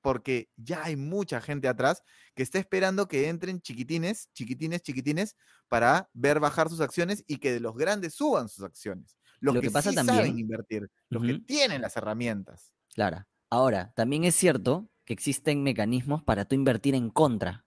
porque 0.00 0.48
ya 0.56 0.84
hay 0.84 0.96
mucha 0.96 1.40
gente 1.40 1.68
atrás 1.68 2.02
que 2.34 2.42
está 2.42 2.58
esperando 2.58 3.08
que 3.08 3.28
entren 3.28 3.60
chiquitines, 3.60 4.30
chiquitines, 4.32 4.82
chiquitines, 4.82 5.36
para 5.68 6.08
ver 6.12 6.40
bajar 6.40 6.68
sus 6.68 6.80
acciones 6.80 7.24
y 7.26 7.38
que 7.38 7.52
de 7.52 7.60
los 7.60 7.76
grandes 7.76 8.14
suban 8.14 8.48
sus 8.48 8.64
acciones. 8.64 9.16
Los 9.40 9.54
Lo 9.54 9.60
que, 9.60 9.70
pasa 9.70 9.92
también, 9.92 10.16
saben 10.16 10.38
invertir, 10.38 10.90
los 11.08 11.22
que 11.22 11.38
tienen 11.40 11.82
las 11.82 11.96
herramientas. 11.96 12.72
Claro. 12.94 13.26
Ahora, 13.50 13.92
también 13.94 14.24
es 14.24 14.34
cierto 14.34 14.90
que 15.04 15.12
existen 15.12 15.62
mecanismos 15.62 16.22
para 16.22 16.44
tú 16.44 16.54
invertir 16.54 16.94
en 16.94 17.10
contra. 17.10 17.64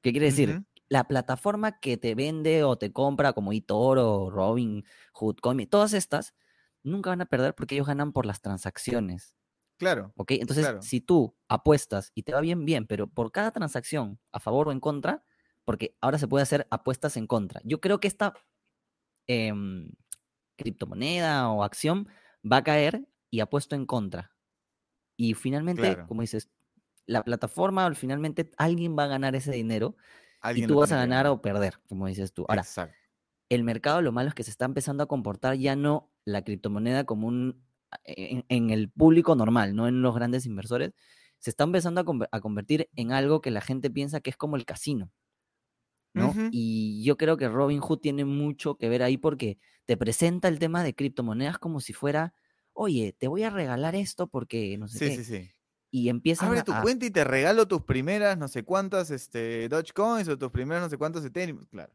¿Qué 0.00 0.12
quiere 0.12 0.26
decir? 0.26 0.62
La 0.88 1.04
plataforma 1.04 1.80
que 1.80 1.96
te 1.96 2.14
vende 2.14 2.64
o 2.64 2.76
te 2.78 2.92
compra, 2.92 3.32
como 3.32 3.52
eToro, 3.52 4.30
Robin, 4.30 4.84
Hood, 5.12 5.36
todas 5.68 5.92
estas, 5.92 6.34
nunca 6.82 7.10
van 7.10 7.20
a 7.20 7.26
perder 7.26 7.54
porque 7.54 7.74
ellos 7.74 7.86
ganan 7.86 8.12
por 8.12 8.26
las 8.26 8.40
transacciones. 8.40 9.34
Claro. 9.78 10.12
¿Ok? 10.16 10.32
Entonces, 10.32 10.66
si 10.80 11.00
tú 11.00 11.36
apuestas 11.48 12.10
y 12.14 12.24
te 12.24 12.32
va 12.32 12.40
bien, 12.40 12.64
bien, 12.64 12.86
pero 12.86 13.06
por 13.06 13.30
cada 13.30 13.52
transacción, 13.52 14.18
a 14.32 14.40
favor 14.40 14.68
o 14.68 14.72
en 14.72 14.80
contra, 14.80 15.24
porque 15.64 15.96
ahora 16.00 16.18
se 16.18 16.26
puede 16.26 16.42
hacer 16.42 16.66
apuestas 16.70 17.16
en 17.16 17.26
contra. 17.26 17.60
Yo 17.64 17.80
creo 17.80 18.00
que 18.00 18.08
esta 18.08 18.34
em, 19.26 19.90
criptomoneda 20.56 21.50
o 21.50 21.62
acción 21.62 22.08
va 22.50 22.58
a 22.58 22.64
caer 22.64 23.08
y 23.30 23.40
apuesto 23.40 23.76
en 23.76 23.86
contra. 23.86 24.32
Y 25.16 25.34
finalmente, 25.34 25.98
como 26.06 26.22
dices, 26.22 26.50
la 27.06 27.24
plataforma, 27.24 27.92
finalmente 27.94 28.50
alguien 28.56 28.96
va 28.98 29.04
a 29.04 29.08
ganar 29.08 29.34
ese 29.36 29.52
dinero 29.52 29.96
y 30.54 30.66
tú 30.66 30.76
vas 30.76 30.92
a 30.92 30.96
ganar 30.96 31.26
o 31.26 31.40
perder, 31.42 31.80
como 31.88 32.06
dices 32.06 32.32
tú. 32.32 32.44
Ahora, 32.48 32.64
el 33.48 33.64
mercado 33.64 34.02
lo 34.02 34.12
malo 34.12 34.28
es 34.28 34.34
que 34.34 34.42
se 34.42 34.50
está 34.50 34.64
empezando 34.64 35.02
a 35.02 35.06
comportar 35.06 35.56
ya 35.56 35.76
no 35.76 36.10
la 36.24 36.42
criptomoneda 36.42 37.04
como 37.04 37.26
un, 37.26 37.64
en, 38.04 38.70
el 38.70 38.90
público 38.90 39.34
normal, 39.34 39.74
no 39.74 39.88
en 39.88 40.02
los 40.02 40.14
grandes 40.14 40.46
inversores, 40.46 40.92
se 41.38 41.50
está 41.50 41.64
empezando 41.64 42.00
a, 42.30 42.40
convertir 42.40 42.90
en 42.96 43.12
algo 43.12 43.40
que 43.40 43.50
la 43.50 43.60
gente 43.60 43.90
piensa 43.90 44.20
que 44.20 44.30
es 44.30 44.36
como 44.36 44.56
el 44.56 44.64
casino. 44.64 45.10
¿no? 46.14 46.34
Y 46.50 47.04
yo 47.04 47.16
creo 47.16 47.36
que 47.36 47.48
Robin 47.48 47.80
Hood 47.80 48.00
tiene 48.00 48.24
mucho 48.24 48.76
que 48.76 48.88
ver 48.88 49.04
ahí 49.04 49.16
porque 49.16 49.58
te 49.84 49.96
presenta 49.96 50.48
el 50.48 50.58
tema 50.58 50.82
de 50.82 50.94
criptomonedas 50.94 51.58
como 51.58 51.80
si 51.80 51.92
fuera, 51.92 52.34
oye, 52.72 53.14
te 53.16 53.28
voy 53.28 53.44
a 53.44 53.50
regalar 53.50 53.94
esto 53.94 54.26
porque 54.26 54.76
no 54.78 54.88
sé. 54.88 55.10
Sí, 55.10 55.16
sí, 55.16 55.24
sí. 55.24 55.50
Y 55.90 56.08
empieza 56.10 56.46
Abre 56.46 56.62
tu 56.62 56.72
cuenta 56.82 57.06
y 57.06 57.10
te 57.10 57.24
regalo 57.24 57.66
tus 57.66 57.82
primeras 57.82 58.36
no 58.36 58.48
sé 58.48 58.62
cuántas 58.62 59.10
este, 59.10 59.68
Dogecoins 59.68 60.28
o 60.28 60.36
tus 60.36 60.50
primeras 60.50 60.82
no 60.82 60.90
sé 60.90 60.98
cuántos 60.98 61.24
Ethereum. 61.24 61.64
Claro. 61.66 61.92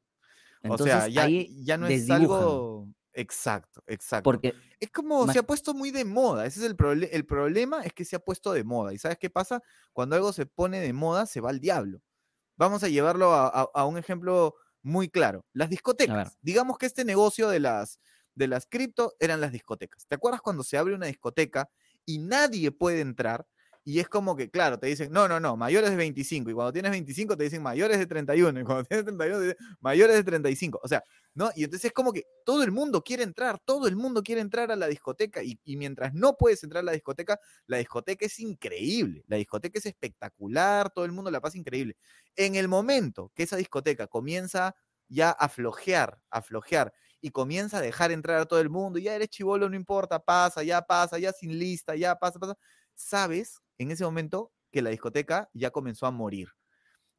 o 0.68 0.78
sea, 0.78 1.08
ya, 1.08 1.28
ya 1.28 1.78
no 1.78 1.88
es 1.88 2.10
algo 2.10 2.88
Exacto, 3.14 3.84
exacto. 3.86 4.24
Porque 4.24 4.56
es 4.80 4.90
como 4.90 5.32
se 5.32 5.38
ha 5.38 5.44
puesto 5.44 5.74
muy 5.74 5.92
de 5.92 6.04
moda. 6.04 6.46
Ese 6.46 6.60
es 6.62 6.66
el, 6.66 6.76
problema. 6.76 7.12
el 7.12 7.26
problema, 7.26 7.84
es 7.84 7.94
que 7.94 8.06
se 8.06 8.16
ha 8.16 8.20
puesto 8.20 8.54
de 8.54 8.64
moda. 8.64 8.94
¿Y 8.94 8.98
sabes 8.98 9.18
qué 9.20 9.30
pasa? 9.30 9.62
Cuando 9.94 10.16
algo 10.16 10.34
se 10.34 10.46
pone 10.48 10.80
de 10.80 10.94
moda, 10.94 11.26
se 11.28 11.40
va 11.40 11.52
al 11.52 11.60
diablo. 11.60 12.02
Vamos 12.56 12.84
a 12.84 12.88
llevarlo 12.88 13.34
a, 13.34 13.86
un 13.86 13.98
ejemplo 13.98 14.56
muy 14.82 15.10
claro. 15.10 15.46
Las 15.54 15.70
discotecas. 15.70 16.38
Digamos 16.42 16.78
que 16.78 16.88
este 16.88 17.06
negocio 17.06 17.50
de 17.50 17.60
las, 17.60 18.00
de 18.36 18.48
las 18.48 18.66
cripto 18.66 19.14
eran 19.20 19.42
las 19.42 19.52
discotecas. 19.52 20.08
¿Te 20.08 20.16
acuerdas 20.16 20.42
cuando 20.42 20.64
se 20.64 20.78
abre 20.78 20.96
una 20.96 21.08
discoteca 21.08 21.70
y 22.06 22.18
nadie 22.18 22.72
puede 22.72 23.02
entrar? 23.02 23.46
Y 23.86 24.00
es 24.00 24.08
como 24.08 24.36
que, 24.38 24.50
claro, 24.50 24.80
te 24.80 24.88
dicen, 24.88 25.12
no, 25.12 25.28
no, 25.28 25.40
no, 25.42 25.58
mayores 25.58 25.90
de 25.90 25.98
25. 25.98 26.50
Y 26.50 26.54
cuando 26.54 26.72
tienes 26.72 26.92
25 26.92 27.36
te 27.36 27.44
dicen 27.44 27.62
mayores 27.62 28.00
de 28.00 28.06
31. 28.06 28.60
Y 28.62 28.64
cuando 28.64 28.86
tienes 28.86 29.06
31 29.06 29.40
te 29.40 29.46
dicen 29.48 29.58
mayores 29.82 30.16
de 30.16 30.24
35. 30.24 30.80
O 30.82 30.88
sea, 30.88 31.04
¿no? 31.34 31.52
Y 31.56 31.66
entonces 31.66 31.88
es 31.88 31.94
como 31.94 32.14
que 32.14 32.24
todo 32.46 32.64
el 32.64 32.72
mundo 32.72 33.04
quiere 33.04 33.24
entrar, 33.24 33.60
todo 33.66 33.88
el 33.88 33.96
mundo 33.98 34.24
quiere 34.24 34.40
entrar 34.42 34.72
a 34.72 34.78
la 34.78 34.88
discoteca. 34.88 35.44
Y, 35.44 35.60
y 35.66 35.76
mientras 35.76 36.14
no 36.14 36.38
puedes 36.38 36.64
entrar 36.64 36.82
a 36.82 36.86
la 36.86 36.92
discoteca, 36.94 37.40
la 37.68 37.78
discoteca 37.78 38.26
es 38.26 38.40
increíble. 38.40 39.24
La 39.28 39.36
discoteca 39.38 39.80
es 39.80 39.86
espectacular, 39.86 40.90
todo 40.92 41.04
el 41.04 41.12
mundo 41.12 41.30
la 41.30 41.42
pasa 41.42 41.58
increíble. 41.58 41.98
En 42.36 42.56
el 42.56 42.68
momento 42.70 43.32
que 43.36 43.44
esa 43.44 43.58
discoteca 43.58 44.08
comienza 44.08 44.76
ya 45.10 45.32
a 45.32 45.50
flojear, 45.50 46.20
a 46.30 46.42
flojear, 46.42 46.94
y 47.22 47.30
comienza 47.32 47.78
a 47.78 47.82
dejar 47.82 48.12
entrar 48.12 48.42
a 48.42 48.46
todo 48.46 48.60
el 48.60 48.70
mundo, 48.70 49.00
ya 49.00 49.16
eres 49.16 49.30
chivolo, 49.30 49.70
no 49.70 49.78
importa, 49.78 50.20
pasa, 50.20 50.62
ya 50.62 50.82
pasa, 50.82 51.18
ya 51.20 51.32
sin 51.32 51.58
lista, 51.58 51.96
ya 51.96 52.16
pasa, 52.16 52.38
pasa, 52.38 52.58
sabes 52.96 53.62
en 53.78 53.92
ese 53.92 54.04
momento 54.04 54.52
que 54.72 54.82
la 54.82 54.90
discoteca 54.90 55.50
ya 55.54 55.72
comenzó 55.72 56.06
a 56.06 56.12
morir. 56.12 56.50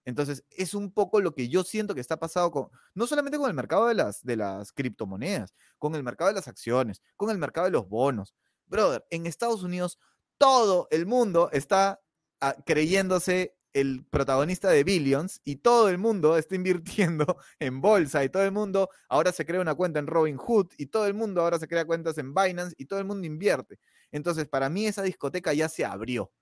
Entonces, 0.04 0.44
es 0.50 0.74
un 0.74 0.92
poco 0.92 1.20
lo 1.20 1.34
que 1.34 1.48
yo 1.48 1.64
siento 1.64 1.94
que 1.94 2.00
está 2.00 2.18
pasado 2.18 2.50
con, 2.50 2.68
no 2.94 3.06
solamente 3.06 3.38
con 3.38 3.48
el 3.48 3.54
mercado 3.54 3.86
de 3.86 3.94
las, 3.94 4.22
de 4.22 4.36
las 4.36 4.72
criptomonedas, 4.72 5.54
con 5.78 5.94
el 5.94 6.02
mercado 6.02 6.28
de 6.28 6.34
las 6.34 6.48
acciones, 6.48 7.00
con 7.16 7.30
el 7.30 7.38
mercado 7.38 7.66
de 7.66 7.70
los 7.70 7.88
bonos. 7.88 8.34
Brother, 8.66 9.04
en 9.10 9.26
Estados 9.26 9.62
Unidos 9.62 9.98
todo 10.38 10.88
el 10.90 11.06
mundo 11.06 11.48
está 11.52 12.02
ah, 12.40 12.54
creyéndose 12.66 13.56
el 13.72 14.04
protagonista 14.08 14.70
de 14.70 14.84
Billions 14.84 15.40
y 15.44 15.56
todo 15.56 15.88
el 15.88 15.98
mundo 15.98 16.36
está 16.36 16.54
invirtiendo 16.54 17.38
en 17.58 17.80
bolsa 17.80 18.24
y 18.24 18.28
todo 18.28 18.44
el 18.44 18.52
mundo 18.52 18.88
ahora 19.08 19.32
se 19.32 19.44
crea 19.44 19.60
una 19.60 19.74
cuenta 19.74 19.98
en 19.98 20.06
Robinhood 20.06 20.68
y 20.78 20.86
todo 20.86 21.06
el 21.06 21.14
mundo 21.14 21.42
ahora 21.42 21.58
se 21.58 21.66
crea 21.66 21.84
cuentas 21.84 22.16
en 22.18 22.32
Binance 22.34 22.74
y 22.78 22.86
todo 22.86 23.00
el 23.00 23.04
mundo 23.04 23.26
invierte. 23.26 23.78
Entonces, 24.14 24.48
para 24.48 24.70
mí 24.70 24.86
esa 24.86 25.02
discoteca 25.02 25.52
ya 25.52 25.68
se 25.68 25.84
abrió 25.84 26.32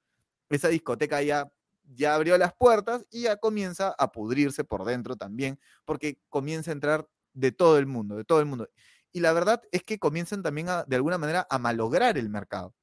esa 0.57 0.69
discoteca 0.69 1.23
ya, 1.23 1.51
ya 1.95 2.15
abrió 2.15 2.39
las 2.39 2.55
puertas 2.55 3.07
y 3.11 3.23
ya 3.23 3.37
comienza 3.37 3.95
a 3.99 4.13
pudrirse 4.13 4.65
por 4.65 4.85
dentro 4.85 5.17
también, 5.17 5.59
porque 5.85 6.19
comienza 6.29 6.71
a 6.71 6.75
entrar 6.75 7.09
de 7.33 7.53
todo 7.53 7.79
el 7.79 7.87
mundo, 7.87 8.17
de 8.17 8.25
todo 8.25 8.41
el 8.41 8.47
mundo. 8.47 8.69
Y 9.13 9.21
la 9.21 9.33
verdad 9.33 9.63
es 9.73 9.83
que 9.83 9.99
comienzan 9.99 10.43
también 10.43 10.67
de 10.87 10.97
alguna 10.97 11.19
manera 11.19 11.47
a 11.51 11.59
malograr 11.59 12.17
el 12.19 12.29
mercado. 12.29 12.75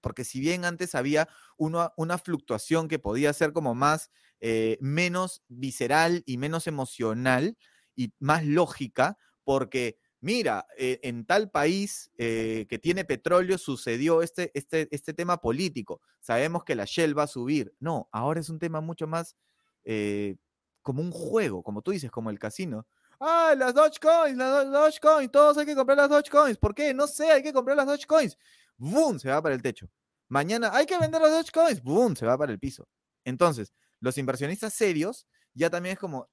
Porque 0.00 0.24
si 0.24 0.40
bien 0.40 0.64
antes 0.64 0.94
había 0.94 1.28
una 1.56 2.18
fluctuación 2.18 2.88
que 2.88 2.98
podía 2.98 3.32
ser 3.32 3.52
como 3.52 3.74
más, 3.74 4.10
eh, 4.40 4.78
menos 4.80 5.42
visceral 5.48 6.22
y 6.26 6.36
menos 6.36 6.66
emocional 6.66 7.56
y 7.96 8.12
más 8.18 8.44
lógica, 8.44 9.18
porque 9.44 9.98
mira, 10.20 10.66
eh, 10.76 11.00
en 11.02 11.24
tal 11.24 11.50
país 11.50 12.10
eh, 12.18 12.66
que 12.68 12.78
tiene 12.78 13.04
petróleo 13.04 13.58
sucedió 13.58 14.22
este, 14.22 14.50
este, 14.54 14.88
este 14.90 15.14
tema 15.14 15.40
político. 15.40 16.00
Sabemos 16.20 16.64
que 16.64 16.74
la 16.74 16.84
Shell 16.84 17.16
va 17.16 17.24
a 17.24 17.28
subir. 17.28 17.74
No, 17.80 18.08
ahora 18.12 18.40
es 18.40 18.48
un 18.48 18.58
tema 18.58 18.80
mucho 18.80 19.06
más 19.06 19.36
eh, 19.84 20.36
como 20.82 21.02
un 21.02 21.10
juego, 21.10 21.62
como 21.62 21.82
tú 21.82 21.90
dices, 21.90 22.10
como 22.10 22.30
el 22.30 22.38
casino. 22.38 22.86
Ah, 23.20 23.54
las 23.56 23.74
Dogecoins, 23.74 24.36
las 24.36 24.70
Dogecoins, 24.70 25.30
todos 25.30 25.58
hay 25.58 25.66
que 25.66 25.74
comprar 25.74 25.98
las 25.98 26.08
Dogecoins. 26.08 26.58
¿Por 26.58 26.74
qué? 26.74 26.94
No 26.94 27.06
sé, 27.06 27.30
hay 27.32 27.42
que 27.42 27.52
comprar 27.52 27.76
las 27.76 27.86
Dogecoins. 27.86 28.38
¡Bum! 28.76 29.18
Se 29.18 29.28
va 29.28 29.42
para 29.42 29.54
el 29.54 29.62
techo. 29.62 29.88
Mañana 30.28 30.70
hay 30.72 30.86
que 30.86 30.98
vender 30.98 31.20
las 31.20 31.32
Dogecoins. 31.32 31.82
¡Bum! 31.82 32.14
Se 32.14 32.26
va 32.26 32.38
para 32.38 32.52
el 32.52 32.58
piso. 32.58 32.88
Entonces, 33.24 33.72
los 34.00 34.16
inversionistas 34.18 34.72
serios 34.72 35.26
ya 35.52 35.68
también 35.68 35.94
es 35.94 35.98
como, 35.98 36.28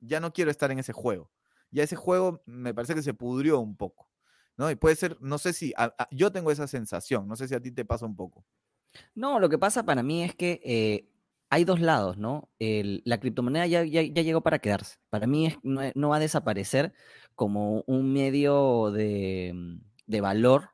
ya 0.00 0.18
no 0.18 0.32
quiero 0.32 0.50
estar 0.50 0.70
en 0.72 0.80
ese 0.80 0.92
juego 0.92 1.30
ya 1.70 1.82
ese 1.82 1.96
juego 1.96 2.42
me 2.46 2.74
parece 2.74 2.94
que 2.94 3.02
se 3.02 3.14
pudrió 3.14 3.60
un 3.60 3.76
poco, 3.76 4.10
¿no? 4.56 4.70
Y 4.70 4.76
puede 4.76 4.96
ser, 4.96 5.16
no 5.20 5.38
sé 5.38 5.52
si, 5.52 5.72
yo 6.10 6.32
tengo 6.32 6.50
esa 6.50 6.66
sensación, 6.66 7.28
no 7.28 7.36
sé 7.36 7.48
si 7.48 7.54
a 7.54 7.60
ti 7.60 7.70
te 7.70 7.84
pasa 7.84 8.06
un 8.06 8.16
poco. 8.16 8.44
No, 9.14 9.38
lo 9.38 9.48
que 9.48 9.58
pasa 9.58 9.84
para 9.84 10.02
mí 10.02 10.24
es 10.24 10.34
que 10.34 10.60
eh, 10.64 11.10
hay 11.50 11.64
dos 11.64 11.80
lados, 11.80 12.18
¿no? 12.18 12.50
la 12.58 13.20
criptomoneda 13.20 13.66
ya, 13.66 13.84
ya, 13.84 14.02
llegó 14.02 14.42
para 14.42 14.58
quedarse. 14.58 14.98
Para 15.10 15.26
mí 15.26 15.46
es, 15.46 15.58
no, 15.62 16.08
va 16.08 16.16
a 16.16 16.20
desaparecer 16.20 16.92
como 17.34 17.84
un 17.86 18.12
medio 18.12 18.90
de, 18.90 19.52
mm, 19.54 20.20
valor 20.20 20.70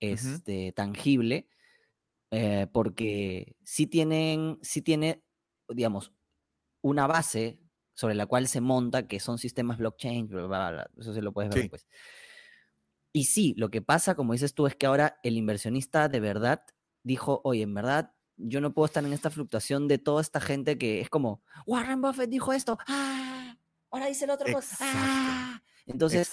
este, 0.00 0.72
tangible, 0.72 1.48
eh, 2.30 2.66
porque 2.72 3.56
sí 3.64 3.86
tienen, 3.86 4.58
sí 4.62 4.82
tiene, 4.82 5.22
digamos, 5.68 6.12
una 6.82 7.06
base 7.06 7.60
sobre 8.00 8.14
la 8.14 8.24
cual 8.24 8.48
se 8.48 8.62
monta, 8.62 9.06
que 9.06 9.20
son 9.20 9.36
sistemas 9.36 9.76
blockchain, 9.76 10.30
eso 10.98 11.12
se 11.12 11.20
lo 11.20 11.32
puedes 11.32 11.50
ver 11.50 11.64
después. 11.64 11.86
Y 13.12 13.24
sí, 13.24 13.52
lo 13.58 13.70
que 13.70 13.82
pasa, 13.82 14.14
como 14.14 14.32
dices 14.32 14.54
tú, 14.54 14.66
es 14.66 14.74
que 14.74 14.86
ahora 14.86 15.20
el 15.22 15.36
inversionista 15.36 16.08
de 16.08 16.18
verdad 16.18 16.64
dijo, 17.02 17.42
oye, 17.44 17.60
en 17.60 17.74
verdad, 17.74 18.14
yo 18.38 18.62
no 18.62 18.72
puedo 18.72 18.86
estar 18.86 19.04
en 19.04 19.12
esta 19.12 19.28
fluctuación 19.28 19.86
de 19.86 19.98
toda 19.98 20.22
esta 20.22 20.40
gente 20.40 20.78
que 20.78 21.02
es 21.02 21.10
como, 21.10 21.42
Warren 21.66 22.00
Buffett 22.00 22.30
dijo 22.30 22.54
esto, 22.54 22.78
¡ah! 22.86 23.58
Ahora 23.90 24.06
dice 24.06 24.24
el 24.24 24.30
otro 24.30 24.50
cosa, 24.50 24.78
¡ah! 24.80 25.62
Entonces, 25.84 26.32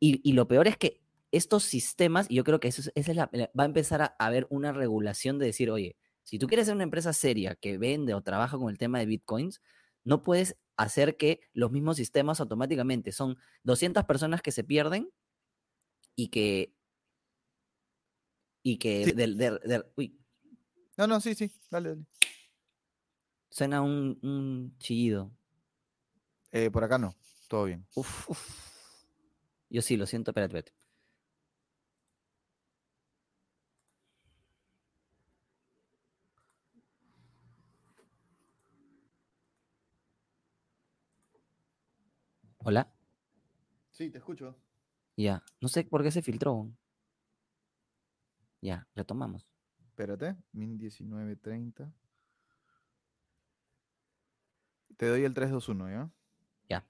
Y, 0.00 0.32
lo 0.34 0.46
peor 0.46 0.68
es 0.68 0.76
que 0.76 1.00
estos 1.32 1.64
sistemas, 1.64 2.26
y 2.28 2.34
yo 2.34 2.44
creo 2.44 2.60
que 2.60 2.68
eso 2.68 2.82
es, 2.94 3.08
va 3.08 3.62
a 3.62 3.64
empezar 3.64 4.02
a 4.02 4.14
haber 4.18 4.46
una 4.50 4.72
regulación 4.72 5.38
de 5.38 5.46
decir, 5.46 5.70
oye, 5.70 5.96
si 6.22 6.38
tú 6.38 6.48
quieres 6.48 6.66
ser 6.66 6.74
una 6.74 6.84
empresa 6.84 7.14
seria 7.14 7.54
que 7.54 7.78
vende 7.78 8.12
o 8.12 8.20
trabaja 8.20 8.58
con 8.58 8.68
el 8.68 8.76
tema 8.76 8.98
de 8.98 9.06
bitcoins, 9.06 9.62
no 10.04 10.22
puedes 10.22 10.58
hacer 10.78 11.16
que 11.16 11.40
los 11.52 11.70
mismos 11.70 11.96
sistemas 11.96 12.40
automáticamente 12.40 13.12
son 13.12 13.36
200 13.64 14.04
personas 14.04 14.40
que 14.40 14.52
se 14.52 14.64
pierden 14.64 15.10
y 16.14 16.28
que 16.28 16.74
y 18.62 18.78
que 18.78 19.12
del, 19.12 19.84
uy. 19.96 20.18
No, 20.96 21.06
no, 21.06 21.20
sí, 21.20 21.34
sí, 21.34 21.50
dale, 21.70 21.90
dale. 21.90 22.06
Suena 23.50 23.82
un, 23.82 24.18
un 24.22 24.76
chillido. 24.78 25.32
Eh, 26.52 26.70
por 26.70 26.84
acá 26.84 26.98
no, 26.98 27.14
todo 27.48 27.64
bien. 27.64 27.86
Uf, 27.94 28.28
Yo 29.70 29.82
sí, 29.82 29.96
lo 29.96 30.06
siento, 30.06 30.30
espérate, 30.30 30.58
espérate. 30.58 30.77
¿Hola? 42.68 42.86
Sí, 43.92 44.10
te 44.10 44.18
escucho. 44.18 44.54
Ya, 45.16 45.42
no 45.58 45.68
sé 45.68 45.84
por 45.84 46.02
qué 46.02 46.10
se 46.10 46.20
filtró. 46.20 46.70
Ya, 48.60 48.86
retomamos. 48.94 49.50
Espérate, 49.86 50.36
min 50.52 50.76
1930. 50.76 51.90
Te 54.98 55.06
doy 55.06 55.24
el 55.24 55.32
321, 55.32 55.88
¿ya? 55.88 56.10
Ya. 56.68 56.86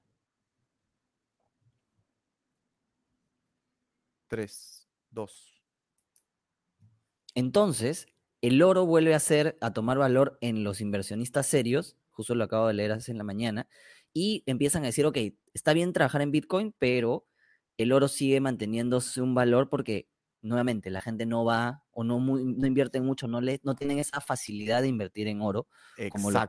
3, 4.26 4.88
2. 5.12 5.62
Entonces, 7.36 8.08
el 8.40 8.60
oro 8.62 8.84
vuelve 8.84 9.14
a 9.14 9.20
ser, 9.20 9.56
a 9.60 9.72
tomar 9.72 9.96
valor 9.96 10.38
en 10.40 10.64
los 10.64 10.80
inversionistas 10.80 11.46
serios, 11.46 11.96
justo 12.10 12.34
lo 12.34 12.42
acabo 12.42 12.66
de 12.66 12.74
leer 12.74 12.90
hace 12.90 13.12
en 13.12 13.18
la 13.18 13.22
mañana, 13.22 13.68
y 14.12 14.42
empiezan 14.46 14.82
a 14.82 14.86
decir, 14.86 15.06
ok, 15.06 15.18
está 15.54 15.72
bien 15.72 15.92
trabajar 15.92 16.22
en 16.22 16.30
Bitcoin, 16.30 16.74
pero 16.78 17.26
el 17.76 17.92
oro 17.92 18.08
sigue 18.08 18.40
manteniéndose 18.40 19.20
un 19.22 19.34
valor 19.34 19.68
porque, 19.68 20.08
nuevamente, 20.42 20.90
la 20.90 21.00
gente 21.00 21.26
no 21.26 21.44
va 21.44 21.84
o 21.90 22.04
no, 22.04 22.18
no 22.20 22.66
invierte 22.66 23.00
mucho, 23.00 23.28
no, 23.28 23.40
le, 23.40 23.60
no 23.62 23.74
tienen 23.74 23.98
esa 23.98 24.20
facilidad 24.20 24.82
de 24.82 24.88
invertir 24.88 25.28
en 25.28 25.40
oro 25.40 25.68
como 26.10 26.30
las 26.30 26.48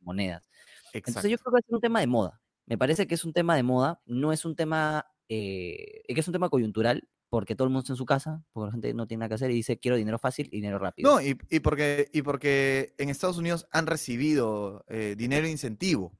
monedas. 0.00 0.48
Entonces 0.92 1.30
yo 1.30 1.38
creo 1.38 1.52
que 1.54 1.60
es 1.66 1.72
un 1.72 1.80
tema 1.80 2.00
de 2.00 2.06
moda. 2.06 2.40
Me 2.66 2.78
parece 2.78 3.06
que 3.06 3.14
es 3.14 3.24
un 3.24 3.32
tema 3.32 3.56
de 3.56 3.62
moda, 3.62 4.00
no 4.06 4.32
es 4.32 4.44
un 4.44 4.56
tema, 4.56 5.06
eh, 5.28 6.02
que 6.06 6.20
es 6.20 6.26
un 6.26 6.32
tema 6.32 6.48
coyuntural, 6.48 7.08
porque 7.28 7.56
todo 7.56 7.66
el 7.66 7.70
mundo 7.70 7.80
está 7.80 7.92
en 7.92 7.98
su 7.98 8.06
casa, 8.06 8.44
porque 8.52 8.66
la 8.66 8.72
gente 8.72 8.94
no 8.94 9.06
tiene 9.06 9.20
nada 9.20 9.28
que 9.28 9.34
hacer 9.34 9.50
y 9.50 9.54
dice 9.54 9.78
quiero 9.78 9.96
dinero 9.96 10.18
fácil 10.18 10.46
y 10.52 10.56
dinero 10.56 10.78
rápido. 10.78 11.10
No, 11.10 11.20
y, 11.20 11.34
porque, 11.60 12.08
y 12.12 12.22
porque 12.22 12.94
en 12.96 13.08
Estados 13.10 13.38
Unidos 13.38 13.66
han 13.72 13.86
recibido 13.86 14.84
eh, 14.88 15.14
dinero 15.18 15.46
incentivo. 15.48 16.16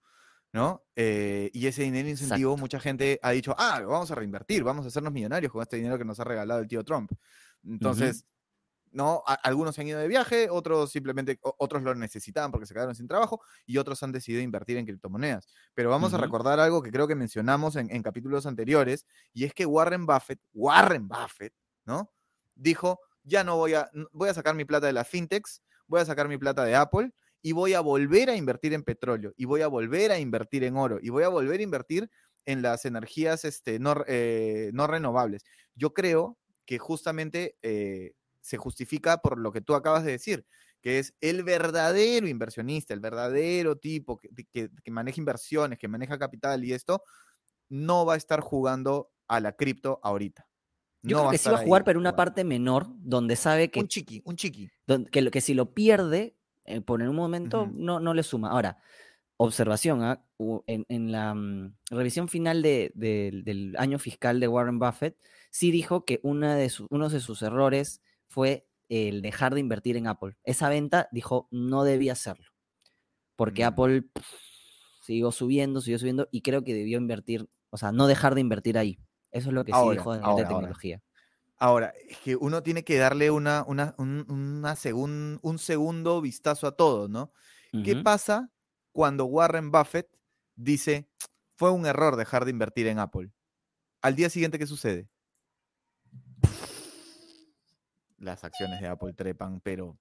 ¿No? 0.55 0.85
Eh, 0.95 1.51
y 1.53 1.67
ese 1.67 1.83
dinero 1.83 2.09
incentivo, 2.09 2.57
mucha 2.57 2.79
gente 2.79 3.19
ha 3.23 3.33
dicho, 3.33 3.57
ah, 3.59 3.83
vamos 3.85 4.09
a 4.13 4.15
reinvertir, 4.15 4.63
vamos 4.63 4.85
a 4.85 4.89
hacernos 4.89 5.13
millonarios 5.13 5.51
con 5.51 5.61
este 5.61 5.79
dinero 5.79 5.99
que 5.99 6.05
nos 6.05 6.21
ha 6.21 6.25
regalado 6.25 6.61
el 6.61 6.69
tío 6.69 6.85
Trump. 6.85 7.11
Entonces, 7.65 8.25
¿no? 8.93 9.25
algunos 9.43 9.75
se 9.75 9.81
han 9.81 9.89
ido 9.89 9.99
de 9.99 10.07
viaje, 10.07 10.49
otros 10.49 10.93
simplemente, 10.93 11.41
otros 11.43 11.83
lo 11.83 11.93
necesitaban 11.97 12.53
porque 12.53 12.67
se 12.67 12.73
quedaron 12.73 12.95
sin 12.95 13.09
trabajo 13.09 13.41
y 13.67 13.79
otros 13.79 14.01
han 14.05 14.13
decidido 14.13 14.43
invertir 14.43 14.77
en 14.77 14.87
criptomonedas. 14.87 15.49
Pero 15.75 15.91
vamos 15.91 16.15
a 16.15 16.19
recordar 16.19 16.61
algo 16.61 16.81
que 16.83 16.93
creo 16.93 17.09
que 17.09 17.17
mencionamos 17.17 17.75
en, 17.75 18.03
capítulos 18.05 18.47
anteriores 18.47 19.07
y 19.33 19.47
es 19.47 19.55
que 19.55 19.67
Warren 19.67 20.07
Buffett, 20.07 20.39
Warren 20.53 21.09
Buffett, 21.09 21.53
¿no? 21.85 22.13
Dijo, 22.55 23.01
ya 23.25 23.43
no 23.43 23.57
voy 23.57 23.75
a, 23.75 23.91
voy 24.13 24.29
a 24.29 24.35
sacar 24.35 24.55
mi 24.55 24.65
plata 24.65 24.87
de 24.87 24.93
las 24.93 25.09
fintechs, 25.09 25.65
voy 25.89 26.01
a 26.01 26.05
sacar 26.05 26.29
mi 26.29 26.39
plata 26.39 26.63
de 26.63 26.77
Apple 26.77 27.13
y 27.45 27.53
voy 27.53 27.75
a 27.75 27.81
volver 27.81 28.31
a 28.31 28.37
invertir 28.37 28.73
en 28.73 28.83
petróleo, 28.83 29.35
y 29.37 29.45
voy 29.45 29.61
a 29.61 29.67
volver 29.67 30.11
a 30.11 30.19
invertir 30.19 30.65
en 30.65 30.79
oro, 30.79 30.99
y 31.03 31.11
voy 31.11 31.25
a 31.25 31.29
volver 31.29 31.61
a 31.61 31.63
invertir 31.63 32.11
en 32.47 32.63
las 32.63 32.87
energías 32.87 33.45
este, 33.45 33.79
no, 33.79 34.03
eh, 34.07 34.71
no 34.73 34.87
renovables. 34.87 35.45
Yo 35.75 35.93
creo 35.93 36.39
que 36.65 36.79
justamente 36.79 37.59
eh, 37.61 38.13
se 38.41 38.57
justifica 38.57 39.19
por 39.19 39.39
lo 39.39 39.53
que 39.53 39.61
tú 39.61 39.75
acabas 39.75 40.05
de 40.05 40.13
decir, 40.13 40.47
que 40.81 40.99
es 40.99 41.15
el 41.21 41.45
verdadero 41.45 42.27
inversionista, 42.29 42.95
el 42.95 43.01
verdadero 43.01 43.77
tipo 43.77 44.19
que, 44.19 44.31
que, 44.51 44.91
maneja 44.91 45.21
inversiones, 45.21 45.79
que 45.79 45.87
maneja 45.87 46.19
capital 46.19 46.65
y 46.65 46.73
esto, 46.73 47.03
no 47.69 48.07
va 48.07 48.15
a 48.15 48.17
estar 48.17 48.41
jugando 48.41 49.11
a 49.29 49.39
la 49.41 49.53
cripto 49.53 50.01
ahorita. 50.03 50.49
Yo 51.03 51.19
creo 51.19 51.31
que 51.31 51.37
sí 51.37 51.51
va 51.51 51.59
a 51.59 51.63
jugar, 51.63 51.85
pero 51.85 52.01
una 52.01 52.17
parte 52.17 52.43
menor, 52.43 52.87
donde 52.97 53.37
sabe 53.37 53.71
que. 53.71 53.81
Un 53.81 53.89
chiqui, 53.89 54.23
un 54.25 54.37
chiqui. 54.37 54.71
que, 55.13 55.31
que 55.31 55.41
si 55.43 55.53
lo 55.53 55.75
pierde, 55.75 56.39
eh, 56.65 56.81
por 56.81 57.03
en 57.03 57.09
un 57.09 57.17
momento 57.17 57.71
no, 57.73 58.01
no 58.01 58.15
le 58.15 58.23
suma. 58.23 58.51
Ahora, 58.51 58.79
observación, 59.37 60.03
¿ah? 60.03 60.25
en, 60.67 61.13
la 61.13 61.35
mm, 61.35 61.77
revisión 61.91 62.29
final 62.29 62.63
del 62.63 63.75
año 63.79 63.99
fiscal 63.99 64.41
de 64.41 64.49
Warren 64.49 64.79
Buffett, 64.79 65.17
sí 65.51 65.71
dijo 65.71 66.05
que 66.05 66.21
una 66.23 66.57
de 66.57 66.71
uno 66.91 67.09
de 67.09 67.21
sus 67.21 67.43
errores 67.43 68.03
fue 68.27 68.67
el 68.89 69.23
dejar 69.23 69.55
de 69.55 69.61
invertir 69.61 69.97
en 69.97 70.07
Apple. 70.07 70.37
Esa 70.45 70.69
venta, 70.69 71.09
dijo, 71.13 71.49
no 71.51 71.85
debía 71.85 72.13
hacerlo, 72.13 72.53
porque 73.37 73.65
mm. 73.65 73.67
Apple 73.67 74.05
siguió 75.03 75.33
subiendo, 75.33 75.81
siguió 75.81 75.99
subiendo, 75.99 76.29
y 76.31 76.43
creo 76.43 76.65
que 76.65 76.75
debió 76.75 76.99
invertir, 76.99 77.49
o 77.71 77.77
sea, 77.77 77.93
no 77.93 78.07
dejar 78.07 78.35
de 78.35 78.41
invertir 78.41 78.79
ahí. 78.79 78.99
Eso 79.31 79.49
es 79.49 79.55
lo 79.55 79.65
que 79.65 79.73
sí 79.73 79.91
dijo 79.91 80.15
de, 80.15 80.21
tecnología. 80.37 80.97
Ahora, 80.97 81.14
es 82.09 82.19
que 82.19 82.37
uno 82.37 82.63
tiene 82.63 82.85
que 82.85 82.99
darle 82.99 83.31
una, 83.31 83.65
una, 83.67 83.95
un, 83.99 85.39
un 85.43 85.59
segundo 85.59 86.21
vistazo 86.21 86.67
a 86.67 86.77
todo, 86.77 87.09
¿no? 87.09 87.33
¿Qué 87.85 87.97
pasa 87.97 88.51
cuando 88.93 89.25
Warren 89.25 89.73
Buffett 89.73 90.09
dice, 90.55 91.09
fue 91.57 91.71
un 91.71 91.87
error 91.87 92.17
dejar 92.17 92.45
de 92.45 92.53
invertir 92.53 92.87
en 92.87 92.99
Apple? 92.99 93.33
Al 94.01 94.15
día 94.15 94.31
siguiente, 94.31 94.59
¿qué 94.59 94.67
sucede? 94.67 95.09
Las 98.19 98.45
acciones 98.45 98.81
de 98.81 98.87
Apple 98.87 99.13
trepan, 99.15 99.61
pero... 99.61 99.99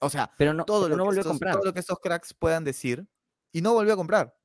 O 0.00 0.10
sea, 0.10 0.30
pero 0.36 0.52
no, 0.52 0.64
todo, 0.64 0.88
lo 0.88 0.96
no 0.96 1.04
volvió 1.04 1.22
a 1.22 1.24
comprar. 1.24 1.54
todo 1.54 1.64
lo 1.64 1.72
que 1.72 1.80
estos 1.80 1.98
cracks 1.98 2.34
puedan 2.34 2.62
decir, 2.64 3.06
y 3.52 3.62
no 3.62 3.72
volvió 3.72 3.94
a 3.94 3.96
comprar. 3.96 4.36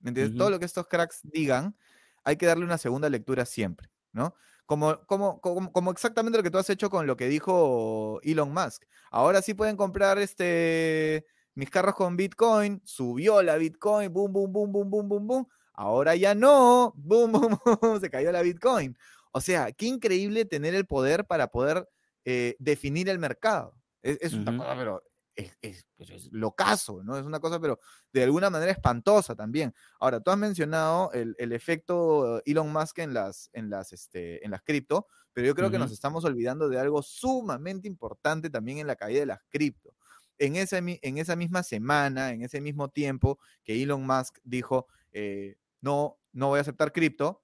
¿Me 0.00 0.08
entiendes? 0.08 0.36
Todo 0.36 0.50
lo 0.50 0.58
que 0.58 0.64
estos 0.64 0.88
cracks 0.88 1.20
digan, 1.22 1.76
hay 2.24 2.36
que 2.36 2.46
darle 2.46 2.64
una 2.64 2.78
segunda 2.78 3.08
lectura 3.08 3.44
siempre, 3.44 3.88
¿no? 4.12 4.34
Como, 4.66 4.98
como, 5.06 5.40
como, 5.40 5.90
exactamente 5.90 6.38
lo 6.38 6.42
que 6.42 6.50
tú 6.50 6.58
has 6.58 6.70
hecho 6.70 6.88
con 6.88 7.06
lo 7.06 7.16
que 7.16 7.28
dijo 7.28 8.18
Elon 8.22 8.52
Musk. 8.52 8.84
Ahora 9.10 9.42
sí 9.42 9.52
pueden 9.52 9.76
comprar 9.76 10.18
este 10.18 11.26
mis 11.54 11.70
carros 11.70 11.94
con 11.94 12.16
Bitcoin, 12.16 12.80
subió 12.84 13.42
la 13.42 13.56
Bitcoin, 13.56 14.12
boom, 14.12 14.32
boom, 14.32 14.52
boom, 14.52 14.72
boom, 14.72 14.90
boom, 14.90 15.08
boom, 15.08 15.26
boom. 15.26 15.48
Ahora 15.74 16.16
ya 16.16 16.34
no, 16.34 16.92
boom, 16.96 17.32
boom, 17.32 17.58
boom, 17.80 18.00
se 18.00 18.10
cayó 18.10 18.32
la 18.32 18.42
Bitcoin. 18.42 18.96
O 19.32 19.40
sea, 19.40 19.72
qué 19.72 19.86
increíble 19.86 20.44
tener 20.44 20.74
el 20.74 20.86
poder 20.86 21.26
para 21.26 21.48
poder 21.48 21.88
eh, 22.24 22.56
definir 22.58 23.08
el 23.08 23.18
mercado. 23.18 23.76
Es, 24.02 24.18
es 24.20 24.32
una 24.32 24.56
cosa, 24.56 24.74
pero 24.76 25.02
es, 25.36 25.56
es, 25.62 25.86
pues, 25.96 26.10
es, 26.10 26.32
locazo, 26.32 27.02
¿no? 27.02 27.18
Es 27.18 27.24
una 27.24 27.40
cosa, 27.40 27.60
pero 27.60 27.80
de 28.12 28.22
alguna 28.22 28.50
manera 28.50 28.72
espantosa 28.72 29.34
también. 29.34 29.74
Ahora, 29.98 30.20
tú 30.20 30.30
has 30.30 30.38
mencionado 30.38 31.10
el, 31.12 31.34
el 31.38 31.52
efecto 31.52 32.42
Elon 32.44 32.72
Musk 32.72 32.98
en 32.98 33.14
las, 33.14 33.50
en 33.52 33.70
las, 33.70 33.92
este, 33.92 34.44
en 34.44 34.50
las 34.50 34.62
cripto, 34.62 35.06
pero 35.32 35.46
yo 35.46 35.54
creo 35.54 35.70
que 35.70 35.78
nos 35.78 35.90
estamos 35.90 36.24
olvidando 36.24 36.68
de 36.68 36.78
algo 36.78 37.02
sumamente 37.02 37.88
importante 37.88 38.50
también 38.50 38.78
en 38.78 38.86
la 38.86 38.96
caída 38.96 39.20
de 39.20 39.26
las 39.26 39.40
cripto. 39.48 39.94
En 40.38 40.56
esa, 40.56 40.78
en 40.78 41.18
esa 41.18 41.36
misma 41.36 41.62
semana, 41.62 42.30
en 42.30 42.42
ese 42.42 42.60
mismo 42.60 42.88
tiempo 42.88 43.38
que 43.64 43.82
Elon 43.82 44.06
Musk 44.06 44.38
dijo, 44.44 44.86
eh, 45.12 45.56
no, 45.80 46.18
no 46.32 46.48
voy 46.48 46.58
a 46.58 46.62
aceptar 46.62 46.92
cripto, 46.92 47.42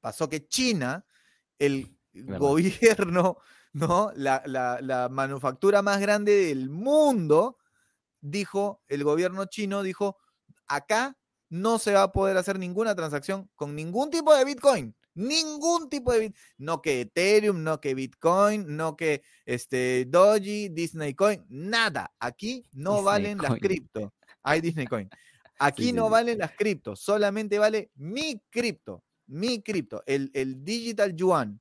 pasó 0.00 0.28
que 0.28 0.46
China, 0.46 1.04
el 1.58 1.96
gobierno 2.12 3.38
¿no? 3.78 4.12
La, 4.14 4.42
la, 4.46 5.08
manufactura 5.08 5.82
más 5.82 6.00
grande 6.00 6.46
del 6.46 6.70
mundo, 6.70 7.58
dijo, 8.20 8.82
el 8.88 9.04
gobierno 9.04 9.46
chino 9.46 9.82
dijo, 9.82 10.16
acá 10.66 11.16
no 11.48 11.78
se 11.78 11.92
va 11.92 12.04
a 12.04 12.12
poder 12.12 12.36
hacer 12.36 12.58
ninguna 12.58 12.94
transacción 12.94 13.50
con 13.54 13.74
ningún 13.74 14.10
tipo 14.10 14.34
de 14.34 14.44
Bitcoin. 14.44 14.94
Ningún 15.14 15.88
tipo 15.88 16.12
de 16.12 16.20
Bitcoin. 16.20 16.40
No 16.58 16.82
que 16.82 17.00
Ethereum, 17.00 17.62
no 17.62 17.80
que 17.80 17.94
Bitcoin, 17.94 18.76
no 18.76 18.96
que 18.96 19.22
este, 19.46 20.04
Doji, 20.06 20.68
Disney 20.68 21.14
Coin, 21.14 21.44
nada. 21.48 22.12
Aquí 22.18 22.64
no 22.72 23.02
valen 23.02 23.38
las 23.38 23.54
cripto. 23.58 24.12
Hay 24.42 24.60
Disney 24.60 24.86
Coin. 24.86 25.08
Aquí 25.58 25.92
no 25.92 26.08
valen 26.08 26.38
las 26.38 26.52
cripto, 26.52 26.94
solamente 26.94 27.58
vale 27.58 27.90
mi 27.96 28.40
cripto, 28.48 29.02
mi 29.26 29.60
cripto, 29.60 30.04
el, 30.06 30.30
el 30.32 30.64
digital 30.64 31.14
yuan 31.16 31.60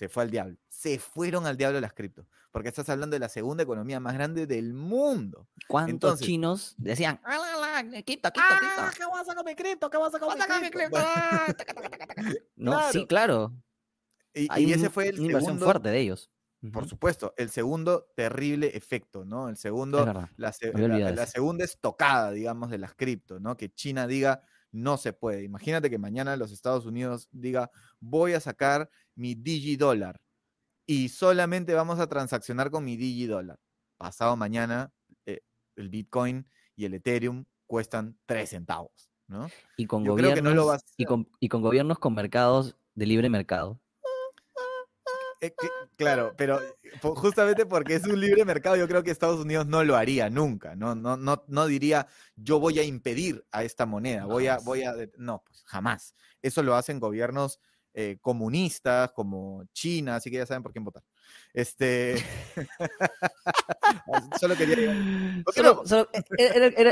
se 0.00 0.08
fue 0.08 0.22
al 0.22 0.30
diablo. 0.30 0.56
Se 0.70 0.98
fueron 0.98 1.44
al 1.44 1.58
diablo 1.58 1.78
las 1.78 1.92
criptos. 1.92 2.24
Porque 2.50 2.70
estás 2.70 2.88
hablando 2.88 3.16
de 3.16 3.20
la 3.20 3.28
segunda 3.28 3.64
economía 3.64 4.00
más 4.00 4.14
grande 4.14 4.46
del 4.46 4.72
mundo. 4.72 5.46
¿Cuántos 5.68 6.20
chinos 6.20 6.74
decían, 6.78 7.20
¡Ah, 7.22 7.82
cripto, 7.82 8.30
cripto, 8.32 8.32
cripto! 8.32 8.96
¿Qué 8.96 9.04
vas 9.04 9.20
a 9.20 9.24
sacar 9.26 9.44
mi 9.44 9.54
cripto? 9.54 9.90
¿Qué 9.90 9.98
vas 9.98 10.14
a 10.14 10.18
sacar 10.18 10.62
mi 10.62 10.70
cripto? 10.70 10.98
no, 12.56 12.90
sí, 12.92 13.06
claro. 13.06 13.52
Y, 14.32 14.72
ese 14.72 14.88
fue 14.88 15.08
el 15.08 15.20
una 15.20 15.38
segundo, 15.38 15.66
fuerte 15.66 15.90
de 15.90 16.00
ellos. 16.00 16.30
Por 16.72 16.88
supuesto, 16.88 17.34
el 17.36 17.50
segundo 17.50 18.10
terrible 18.16 18.74
efecto, 18.74 19.26
¿no? 19.26 19.50
El 19.50 19.58
segundo, 19.58 20.06
la, 20.06 20.30
la, 20.38 21.26
segunda 21.26 21.66
estocada, 21.66 22.30
digamos, 22.30 22.70
de 22.70 22.78
las 22.78 22.94
cripto, 22.94 23.38
¿no? 23.38 23.58
Que 23.58 23.70
China 23.70 24.06
diga, 24.06 24.42
no 24.72 24.96
se 24.96 25.12
puede. 25.12 25.44
Imagínate 25.44 25.90
que 25.90 25.98
mañana 25.98 26.36
los 26.36 26.52
Estados 26.52 26.86
Unidos 26.86 27.28
diga, 27.30 27.70
voy 27.98 28.34
a 28.34 28.40
sacar 28.40 28.90
mi 29.14 29.34
digidólar 29.34 30.20
y 30.86 31.08
solamente 31.08 31.74
vamos 31.74 31.98
a 32.00 32.08
transaccionar 32.08 32.70
con 32.70 32.84
mi 32.84 32.96
digidólar. 32.96 33.58
Pasado 33.96 34.36
mañana, 34.36 34.92
eh, 35.26 35.40
el 35.76 35.88
Bitcoin 35.88 36.46
y 36.76 36.84
el 36.84 36.94
Ethereum 36.94 37.44
cuestan 37.66 38.18
3 38.26 38.50
centavos, 38.50 39.10
¿no? 39.28 39.48
Y 39.76 39.86
con, 39.86 40.04
gobiernos, 40.04 40.82
y, 40.96 41.04
con, 41.04 41.28
y 41.38 41.48
con 41.48 41.62
gobiernos 41.62 41.98
con 41.98 42.14
mercados 42.14 42.76
de 42.94 43.06
libre 43.06 43.28
mercado. 43.28 43.80
Eh, 45.40 45.54
claro, 45.96 46.34
pero 46.36 46.60
justamente 47.00 47.66
porque 47.66 47.94
es 47.94 48.04
un 48.06 48.20
libre 48.20 48.44
mercado, 48.44 48.76
yo 48.76 48.86
creo 48.86 49.02
que 49.02 49.10
Estados 49.10 49.40
Unidos 49.40 49.66
no 49.66 49.84
lo 49.84 49.96
haría 49.96 50.28
nunca, 50.28 50.76
no, 50.76 50.94
no, 50.94 51.16
no, 51.16 51.44
no 51.48 51.66
diría 51.66 52.06
yo 52.36 52.60
voy 52.60 52.78
a 52.78 52.84
impedir 52.84 53.44
a 53.50 53.64
esta 53.64 53.86
moneda, 53.86 54.26
voy 54.26 54.48
a, 54.48 54.58
voy 54.58 54.82
a, 54.82 54.94
no, 55.16 55.42
pues 55.46 55.62
jamás. 55.66 56.14
Eso 56.42 56.62
lo 56.62 56.74
hacen 56.74 57.00
gobiernos 57.00 57.60
eh, 57.92 58.18
comunistas 58.20 59.10
como 59.10 59.64
China, 59.72 60.16
así 60.16 60.30
que 60.30 60.36
ya 60.36 60.46
saben 60.46 60.62
por 60.62 60.72
quién 60.72 60.84
votar. 60.84 61.02
Este, 61.52 62.16
solo 64.40 64.56
quería. 64.56 64.94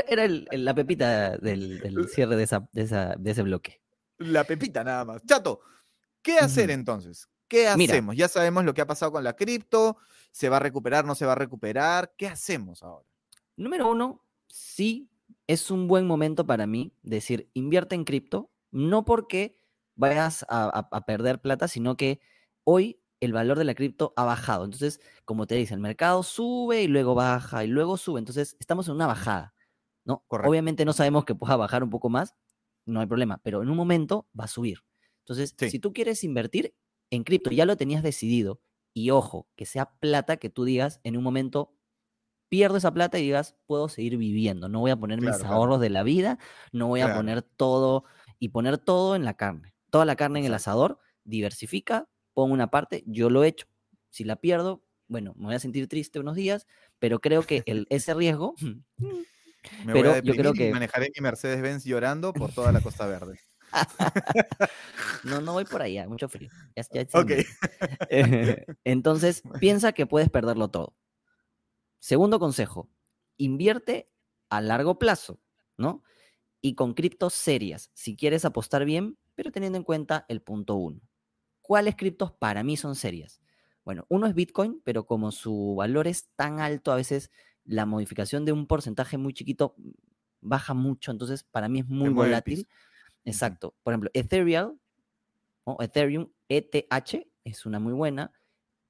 era, 0.07 0.27
la 0.27 0.73
pepita 0.75 1.37
del, 1.37 2.09
cierre 2.09 2.35
de, 2.35 2.43
esa, 2.43 2.67
de, 2.73 3.31
ese 3.31 3.41
bloque. 3.43 3.81
La 4.17 4.43
pepita 4.43 4.83
nada 4.83 5.05
más. 5.05 5.25
Chato, 5.25 5.61
¿qué 6.21 6.37
hacer 6.37 6.69
entonces? 6.69 7.29
¿Qué 7.49 7.67
hacemos? 7.67 8.15
ya 8.15 8.27
sabemos 8.27 8.63
lo 8.63 8.73
que 8.73 8.81
ha 8.81 8.87
pasado 8.87 9.11
con 9.11 9.23
la 9.23 9.35
cripto, 9.35 9.97
se 10.31 10.49
va 10.49 10.57
a 10.57 10.59
recuperar, 10.59 11.05
no 11.05 11.15
se 11.15 11.25
va 11.25 11.31
a 11.33 11.35
recuperar. 11.35 12.13
¿Qué 12.15 12.27
hacemos 12.27 12.83
ahora? 12.83 13.05
Número 13.57 13.89
uno, 13.89 14.23
sí, 14.47 15.09
es 15.47 15.71
un 15.71 15.87
buen 15.87 16.05
momento 16.05 16.45
para 16.45 16.67
mí 16.67 16.93
decir, 17.01 17.49
invierte 17.53 17.95
en 17.95 18.05
cripto, 18.05 18.51
no 18.71 19.03
porque 19.03 19.57
vayas 19.95 20.45
a, 20.47 21.05
perder 21.05 21.41
plata, 21.41 21.67
sino 21.67 21.97
que 21.97 22.21
hoy 22.63 23.01
el 23.19 23.33
valor 23.33 23.57
de 23.57 23.65
la 23.65 23.73
cripto 23.73 24.13
ha 24.15 24.23
bajado. 24.23 24.63
Entonces, 24.63 25.01
como 25.25 25.47
te 25.47 25.55
dice, 25.55 25.73
el 25.73 25.79
mercado 25.81 26.23
sube 26.23 26.83
y 26.83 26.87
luego 26.87 27.15
baja 27.15 27.65
y 27.65 27.67
luego 27.67 27.97
sube. 27.97 28.19
Entonces, 28.19 28.55
estamos 28.59 28.87
en 28.87 28.93
una 28.93 29.07
bajada. 29.07 29.53
¿no? 30.05 30.23
Obviamente 30.27 30.85
no 30.85 30.93
sabemos 30.93 31.25
que 31.25 31.35
pueda 31.35 31.55
bajar 31.55 31.83
un 31.83 31.89
poco 31.89 32.09
más, 32.09 32.35
no 32.85 32.99
hay 33.01 33.07
problema, 33.07 33.39
pero 33.43 33.61
en 33.61 33.69
un 33.69 33.77
momento 33.77 34.27
va 34.39 34.45
a 34.45 34.47
subir. 34.47 34.83
Entonces, 35.19 35.53
si 35.57 35.79
tú 35.79 35.93
quieres 35.93 36.23
invertir 36.23 36.73
en 37.11 37.23
cripto, 37.23 37.51
ya 37.51 37.65
lo 37.65 37.77
tenías 37.77 38.03
decidido, 38.03 38.61
y 38.93 39.11
ojo, 39.11 39.47
que 39.55 39.65
sea 39.65 39.91
plata 39.99 40.37
que 40.37 40.49
tú 40.49 40.63
digas 40.63 40.99
en 41.03 41.17
un 41.17 41.23
momento, 41.23 41.75
pierdo 42.49 42.77
esa 42.77 42.93
plata 42.93 43.19
y 43.19 43.23
digas, 43.23 43.55
puedo 43.67 43.89
seguir 43.89 44.17
viviendo, 44.17 44.69
no 44.69 44.79
voy 44.79 44.91
a 44.91 44.97
poner 44.97 45.21
mis 45.21 45.43
ahorros 45.43 45.79
de 45.79 45.89
la 45.89 46.03
vida, 46.03 46.39
no 46.71 46.87
voy 46.87 47.01
a 47.01 47.15
poner 47.15 47.41
todo 47.41 48.05
y 48.39 48.49
poner 48.49 48.77
todo 48.77 49.15
en 49.15 49.25
la 49.25 49.35
carne 49.35 49.73
toda 49.89 50.05
la 50.05 50.15
carne 50.15 50.39
en 50.39 50.45
el 50.45 50.53
asador, 50.53 50.99
diversifica, 51.23 52.07
pongo 52.33 52.53
una 52.53 52.69
parte, 52.69 53.03
yo 53.05 53.29
lo 53.29 53.43
he 53.43 53.49
hecho. 53.49 53.67
Si 54.09 54.23
la 54.23 54.37
pierdo, 54.37 54.83
bueno, 55.07 55.33
me 55.37 55.45
voy 55.45 55.55
a 55.55 55.59
sentir 55.59 55.87
triste 55.87 56.19
unos 56.19 56.35
días, 56.35 56.67
pero 56.99 57.19
creo 57.19 57.43
que 57.43 57.63
el, 57.65 57.87
ese 57.89 58.13
riesgo... 58.13 58.55
me 59.85 59.93
pero 59.93 60.11
voy 60.11 60.19
a 60.19 60.21
yo 60.21 60.35
creo 60.35 60.53
que 60.53 60.71
manejaré 60.71 61.11
mi 61.15 61.21
Mercedes-Benz 61.21 61.83
llorando 61.83 62.33
por 62.33 62.53
toda 62.53 62.71
la 62.71 62.81
Costa 62.81 63.05
Verde. 63.07 63.39
no, 65.23 65.41
no 65.41 65.53
voy 65.53 65.65
por 65.65 65.81
allá, 65.81 66.07
mucho 66.07 66.29
frío. 66.29 66.49
entonces, 68.83 69.43
piensa 69.59 69.91
que 69.91 70.05
puedes 70.05 70.29
perderlo 70.29 70.69
todo. 70.69 70.95
Segundo 71.99 72.39
consejo, 72.39 72.89
invierte 73.37 74.09
a 74.49 74.61
largo 74.61 74.99
plazo, 74.99 75.39
¿no? 75.77 76.03
Y 76.61 76.75
con 76.75 76.93
criptos 76.93 77.33
serias. 77.33 77.91
Si 77.93 78.15
quieres 78.15 78.45
apostar 78.45 78.85
bien, 78.85 79.17
pero 79.35 79.51
teniendo 79.51 79.77
en 79.77 79.83
cuenta 79.83 80.25
el 80.27 80.41
punto 80.41 80.75
uno. 80.75 81.01
¿Cuáles 81.61 81.95
criptos 81.95 82.31
para 82.31 82.63
mí 82.63 82.77
son 82.77 82.95
serias? 82.95 83.41
Bueno, 83.85 84.05
uno 84.09 84.27
es 84.27 84.35
Bitcoin, 84.35 84.81
pero 84.83 85.05
como 85.05 85.31
su 85.31 85.75
valor 85.75 86.07
es 86.07 86.29
tan 86.35 86.59
alto, 86.59 86.91
a 86.91 86.95
veces 86.95 87.31
la 87.63 87.85
modificación 87.85 88.45
de 88.45 88.51
un 88.51 88.67
porcentaje 88.67 89.17
muy 89.17 89.33
chiquito 89.33 89.75
baja 90.41 90.73
mucho, 90.73 91.11
entonces 91.11 91.43
para 91.43 91.69
mí 91.69 91.79
es 91.79 91.87
muy 91.87 92.09
volátil. 92.09 92.67
Exacto. 93.25 93.75
Por 93.83 93.93
ejemplo, 93.93 94.09
Ethereum, 94.13 94.77
o 95.63 95.77
Ethereum 95.81 96.29
ETH 96.47 97.27
es 97.43 97.65
una 97.65 97.79
muy 97.79 97.93
buena. 97.93 98.31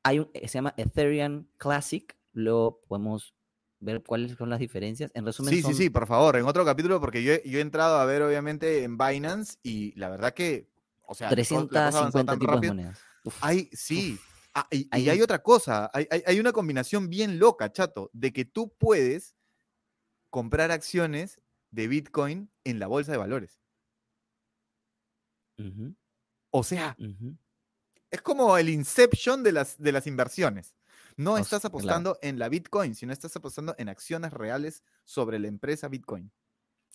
Hay 0.03 0.19
un, 0.19 0.29
se 0.33 0.47
llama 0.47 0.73
Ethereum 0.77 1.45
Classic, 1.57 2.15
lo 2.33 2.81
podemos 2.87 3.33
ver 3.79 4.03
cuáles 4.03 4.33
son 4.37 4.49
las 4.49 4.59
diferencias. 4.59 5.11
En 5.13 5.25
resumen, 5.25 5.53
sí, 5.53 5.61
sí, 5.61 5.73
sí, 5.73 5.89
por 5.89 6.07
favor, 6.07 6.35
en 6.37 6.45
otro 6.45 6.65
capítulo, 6.65 6.99
porque 6.99 7.23
yo, 7.23 7.33
he 7.33 7.59
entrado 7.59 7.97
a 7.97 8.05
ver, 8.05 8.21
obviamente, 8.21 8.83
en 8.83 8.97
Binance 8.97 9.57
y 9.63 9.97
la 9.99 10.09
verdad 10.09 10.33
que, 10.33 10.69
o 11.05 11.15
sea, 11.15 11.29
350 11.29 12.37
tipos 12.37 12.61
de 12.61 12.67
monedas. 12.67 12.99
hay, 13.41 13.69
sí. 13.73 14.19
Ah, 14.53 14.67
y, 14.71 14.87
hay... 14.91 15.21
otra 15.21 15.43
cosa, 15.43 15.89
hay, 15.93 16.07
hay, 16.25 16.39
una 16.39 16.51
combinación 16.51 17.09
bien 17.09 17.39
loca, 17.39 17.71
chato, 17.71 18.09
de 18.13 18.33
que 18.33 18.45
tú 18.45 18.73
puedes 18.77 19.35
comprar 20.29 20.71
acciones 20.71 21.39
de 21.71 21.87
Bitcoin 21.87 22.51
en 22.63 22.79
la 22.79 22.87
bolsa 22.87 23.11
de 23.11 23.19
valores. 23.19 23.59
O 26.51 26.63
sea, 26.63 26.95
es 28.11 28.21
como 28.21 28.57
el 28.57 28.69
inception 28.69 29.43
de 29.43 29.51
las, 29.51 29.77
de 29.77 29.91
las 29.91 30.07
inversiones. 30.07 30.75
No 31.15 31.37
estás 31.37 31.65
apostando 31.65 32.17
en 32.21 32.39
la 32.39 32.47
Bitcoin, 32.47 32.95
sino 32.95 33.11
estás 33.11 33.35
apostando 33.35 33.75
en 33.77 33.89
acciones 33.89 34.31
reales 34.31 34.83
sobre 35.03 35.37
la 35.37 35.47
empresa 35.47 35.89
Bitcoin. 35.89 36.31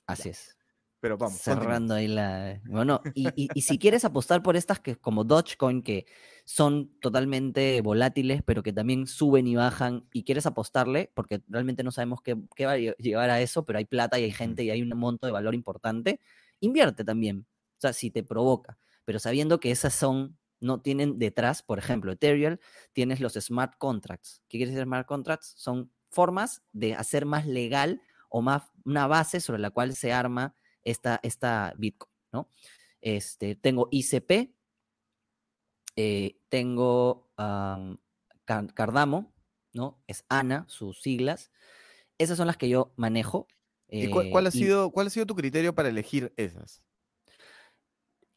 Así 0.07 0.31
es. 0.31 0.57
Pero 1.05 1.19
vamos. 1.19 1.39
Cerrando 1.39 1.93
ahí 1.93 2.09
la. 2.09 2.63
Bueno, 2.65 3.03
y, 3.13 3.61
si 3.61 3.79
quieres 3.79 4.07
apostar 4.07 4.43
por 4.43 4.57
estas 4.57 4.81
que 4.81 4.97
como 4.97 5.25
Dogecoin, 5.25 5.83
que 5.83 6.07
son 6.47 6.99
totalmente 7.01 7.83
volátiles, 7.83 8.43
pero 8.43 8.63
que 8.63 8.73
también 8.73 9.07
suben 9.07 9.47
y 9.47 9.57
bajan, 9.57 10.09
y 10.15 10.25
quieres 10.25 10.47
apostarle, 10.47 11.13
porque 11.15 11.43
realmente 11.47 11.83
no 11.83 11.93
sabemos 11.93 12.23
qué, 12.23 12.39
qué 12.57 12.65
va 12.65 12.73
a 12.73 12.79
llevar 12.79 13.29
a 13.29 13.43
eso, 13.43 13.67
pero 13.67 13.79
hay 13.79 13.85
plata 13.85 14.19
y 14.19 14.25
hay 14.25 14.33
gente 14.33 14.65
y 14.65 14.71
hay 14.71 14.81
un 14.81 14.89
monto 14.99 15.27
de 15.27 15.33
valor 15.35 15.55
importante, 15.55 16.21
invierte 16.61 17.05
también. 17.05 17.47
Sea, 17.93 17.93
si 17.93 18.11
te 18.11 18.23
provoca. 18.23 18.79
Pero 19.05 19.19
sabiendo 19.19 19.61
que 19.61 19.71
esas 19.71 19.95
son 19.95 20.39
no 20.61 20.81
tienen 20.81 21.19
detrás, 21.19 21.63
por 21.63 21.79
ejemplo, 21.79 22.13
Ethereum, 22.13 22.57
tienes 22.93 23.21
los 23.21 23.35
smart 23.35 23.75
contracts. 23.77 24.43
¿Qué 24.49 24.59
quiere 24.59 24.73
decir 24.73 24.85
smart 24.85 25.07
contracts? 25.07 25.55
Son 25.57 25.93
formas 26.09 26.63
de 26.73 26.95
hacer 26.95 27.27
más 27.27 27.47
legal 27.47 28.01
o 28.31 28.41
más 28.41 28.63
una 28.85 29.07
base 29.07 29.41
sobre 29.41 29.61
la 29.61 29.71
cual 29.71 29.95
se 29.95 30.13
arma 30.13 30.57
esta, 30.83 31.21
esta 31.23 31.75
Bitcoin, 31.77 32.11
¿no? 32.33 32.49
Este, 33.01 33.57
tengo 33.57 33.89
ICP, 33.91 34.55
eh, 35.97 36.41
tengo 36.49 37.31
Cardamo, 38.47 39.35
¿no? 39.73 40.03
Es 40.07 40.25
ANA, 40.29 40.65
sus 40.69 41.03
siglas. 41.03 41.51
Esas 42.17 42.37
son 42.37 42.47
las 42.47 42.57
que 42.57 42.69
yo 42.69 42.93
manejo. 42.97 43.47
¿Y 43.89 44.09
cuál, 44.09 44.47
ha 44.47 44.49
eh, 44.49 44.53
sido, 44.53 44.91
cuál 44.91 45.09
ha 45.09 45.11
sido 45.11 45.27
tu 45.27 45.35
criterio 45.35 45.75
para 45.75 45.91
elegir 45.91 46.33
esas? 46.37 46.83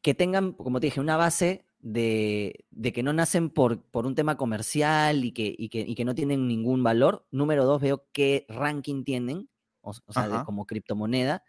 Que 0.08 0.14
tengan, 0.14 0.54
como 0.54 0.80
te 0.80 0.88
dije, 0.88 1.02
una 1.02 1.18
base 1.18 1.66
de, 1.80 2.66
que 2.94 3.04
no 3.04 3.12
nacen 3.12 3.50
por, 3.50 3.84
por 3.92 4.06
un 4.06 4.16
tema 4.16 4.38
comercial 4.38 5.26
y 5.26 5.34
que, 5.34 5.54
y, 5.58 5.68
que, 5.68 6.06
no 6.06 6.16
tienen 6.16 6.48
ningún 6.48 6.82
valor. 6.82 7.28
Número 7.30 7.66
dos, 7.66 7.82
veo 7.82 8.08
qué 8.14 8.46
ranking 8.48 9.04
tienen, 9.04 9.50
o, 9.82 9.92
sea, 9.92 10.46
como 10.46 10.66
criptomoneda. 10.66 11.44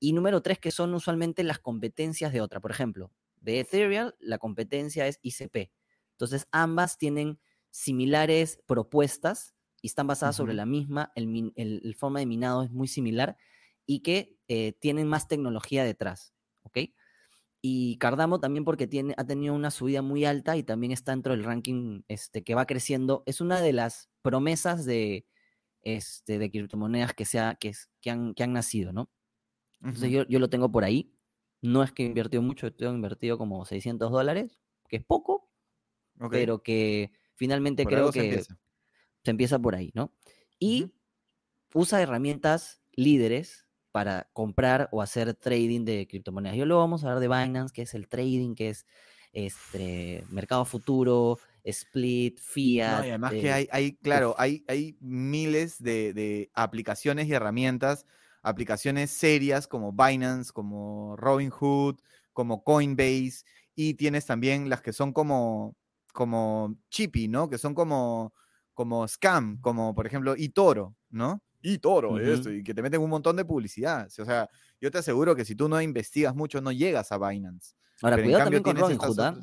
Y 0.00 0.12
número 0.12 0.42
tres, 0.42 0.58
que 0.58 0.72
son 0.72 0.92
usualmente 0.92 1.44
las 1.44 1.60
competencias 1.60 2.32
de 2.32 2.40
otra. 2.40 2.58
Por 2.58 2.72
ejemplo, 2.72 3.12
de 3.36 3.60
Ethereum, 3.60 4.10
la 4.18 4.38
competencia 4.38 5.06
es 5.06 5.20
ICP. 5.22 5.70
Entonces, 6.10 6.48
ambas 6.50 6.98
tienen 6.98 7.38
similares 7.70 8.60
propuestas 8.66 9.54
y 9.80 9.86
están 9.86 10.08
basadas 10.08 10.34
sobre 10.34 10.54
la 10.54 10.66
misma, 10.66 11.12
el, 11.14 11.94
forma 11.96 12.18
de 12.18 12.26
minado 12.26 12.64
es 12.64 12.72
muy 12.72 12.88
similar 12.88 13.36
y 13.86 14.00
que 14.00 14.36
eh, 14.48 14.72
tienen 14.80 15.06
más 15.06 15.28
tecnología 15.28 15.84
detrás. 15.84 16.34
¿Ok? 16.62 16.90
Y 17.62 17.98
Cardamo 17.98 18.40
también 18.40 18.64
porque 18.64 18.86
tiene, 18.86 19.14
ha 19.18 19.24
tenido 19.24 19.54
una 19.54 19.70
subida 19.70 20.00
muy 20.00 20.24
alta 20.24 20.56
y 20.56 20.62
también 20.62 20.92
está 20.92 21.12
dentro 21.12 21.32
del 21.32 21.44
ranking 21.44 22.02
este, 22.08 22.42
que 22.42 22.54
va 22.54 22.66
creciendo. 22.66 23.22
Es 23.26 23.40
una 23.40 23.60
de 23.60 23.72
las 23.74 24.08
promesas 24.22 24.86
de, 24.86 25.26
este, 25.82 26.38
de 26.38 26.50
criptomonedas 26.50 27.12
que, 27.12 27.24
sea, 27.24 27.56
que, 27.60 27.72
que, 28.00 28.10
han, 28.10 28.34
que 28.34 28.42
han 28.42 28.52
nacido, 28.52 28.92
¿no? 28.92 29.10
Entonces 29.82 30.10
yo, 30.10 30.26
yo, 30.26 30.38
lo 30.38 30.48
tengo 30.48 30.70
por 30.70 30.84
ahí. 30.84 31.12
No 31.62 31.82
es 31.82 31.92
que 31.92 32.04
he 32.04 32.06
invertido 32.06 32.42
mucho, 32.42 32.72
tengo 32.72 32.94
invertido 32.94 33.36
como 33.36 33.64
600 33.64 34.10
dólares, 34.10 34.58
que 34.88 34.96
es 34.96 35.04
poco, 35.04 35.50
pero 36.30 36.62
que 36.62 37.12
finalmente 37.34 37.84
creo 37.84 38.10
que 38.10 38.42
se 39.22 39.30
empieza. 39.30 39.58
por 39.58 39.74
ahí, 39.74 39.90
¿no? 39.94 40.14
Y 40.58 40.92
usa 41.74 42.00
herramientas 42.00 42.82
líderes 42.92 43.66
para 43.92 44.28
comprar 44.32 44.88
o 44.92 45.02
hacer 45.02 45.34
trading 45.34 45.84
de 45.84 46.06
criptomonedas. 46.06 46.56
Yo 46.56 46.66
luego 46.66 46.82
vamos 46.82 47.02
a 47.02 47.08
hablar 47.08 47.20
de 47.20 47.28
Binance, 47.28 47.72
que 47.72 47.82
es 47.82 47.94
el 47.94 48.08
trading, 48.08 48.54
que 48.54 48.70
es 48.70 48.86
este 49.32 50.24
mercado 50.30 50.64
futuro, 50.64 51.38
split, 51.64 52.38
fiat. 52.40 53.04
y 53.04 53.08
además 53.10 53.32
que 53.32 53.52
hay, 53.52 53.68
hay 53.70 53.96
claro, 53.96 54.34
hay, 54.38 54.64
hay 54.68 54.96
miles 55.00 55.82
de, 55.82 56.50
aplicaciones 56.54 57.28
y 57.28 57.32
herramientas, 57.32 58.06
aplicaciones 58.42 59.10
serias 59.10 59.66
como 59.66 59.92
Binance, 59.92 60.52
como 60.52 61.16
Robinhood, 61.16 62.00
como 62.32 62.64
Coinbase, 62.64 63.44
y 63.74 63.94
tienes 63.94 64.26
también 64.26 64.68
las 64.68 64.82
que 64.82 64.92
son 64.92 65.12
como, 65.12 65.76
como 66.12 66.76
chippy, 66.90 67.28
¿no? 67.28 67.48
Que 67.48 67.58
son 67.58 67.74
como, 67.74 68.34
como 68.74 69.06
scam, 69.06 69.60
como 69.60 69.94
por 69.94 70.06
ejemplo 70.06 70.34
eToro, 70.36 70.96
¿no? 71.10 71.42
Y 71.62 71.78
toro, 71.78 72.18
esto, 72.18 72.50
y 72.50 72.62
que 72.62 72.74
te 72.74 72.82
meten 72.82 73.00
un 73.00 73.10
montón 73.10 73.36
de 73.36 73.44
publicidad. 73.44 74.06
O 74.06 74.24
sea, 74.24 74.48
yo 74.80 74.90
te 74.90 74.98
aseguro 74.98 75.34
que 75.36 75.44
si 75.44 75.54
tú 75.54 75.68
no 75.68 75.80
investigas 75.80 76.34
mucho, 76.34 76.60
no 76.60 76.72
llegas 76.72 77.12
a 77.12 77.18
Binance. 77.18 77.74
Ahora, 78.02 78.22
cuidado 78.22 78.44
también 78.44 78.62
con 78.62 78.76
Robinhood, 78.76 79.20
¿ah? 79.20 79.38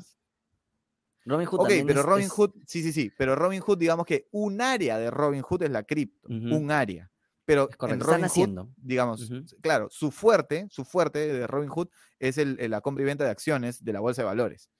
Robinhood 1.24 1.60
Ok, 1.60 1.70
pero 1.86 2.02
Robinhood, 2.02 2.50
sí, 2.66 2.82
sí, 2.82 2.92
sí, 2.92 3.12
pero 3.16 3.36
Robinhood, 3.36 3.78
digamos 3.78 4.06
que 4.06 4.28
un 4.32 4.60
área 4.60 4.98
de 4.98 5.10
Robinhood 5.10 5.62
es 5.62 5.70
la 5.70 5.82
cripto, 5.82 6.28
un 6.28 6.70
área. 6.70 7.10
Pero 7.44 7.68
en 7.80 8.00
Robinhood, 8.00 8.68
digamos, 8.76 9.30
claro, 9.62 9.88
su 9.90 10.10
fuerte, 10.10 10.66
su 10.70 10.84
fuerte 10.84 11.32
de 11.32 11.46
Robinhood 11.46 11.88
es 12.18 12.36
el, 12.36 12.58
la 12.70 12.80
compra 12.80 13.02
y 13.02 13.06
venta 13.06 13.24
de 13.24 13.30
acciones 13.30 13.82
de 13.82 13.92
la 13.92 14.00
bolsa 14.00 14.22
de 14.22 14.26
valores. 14.26 14.70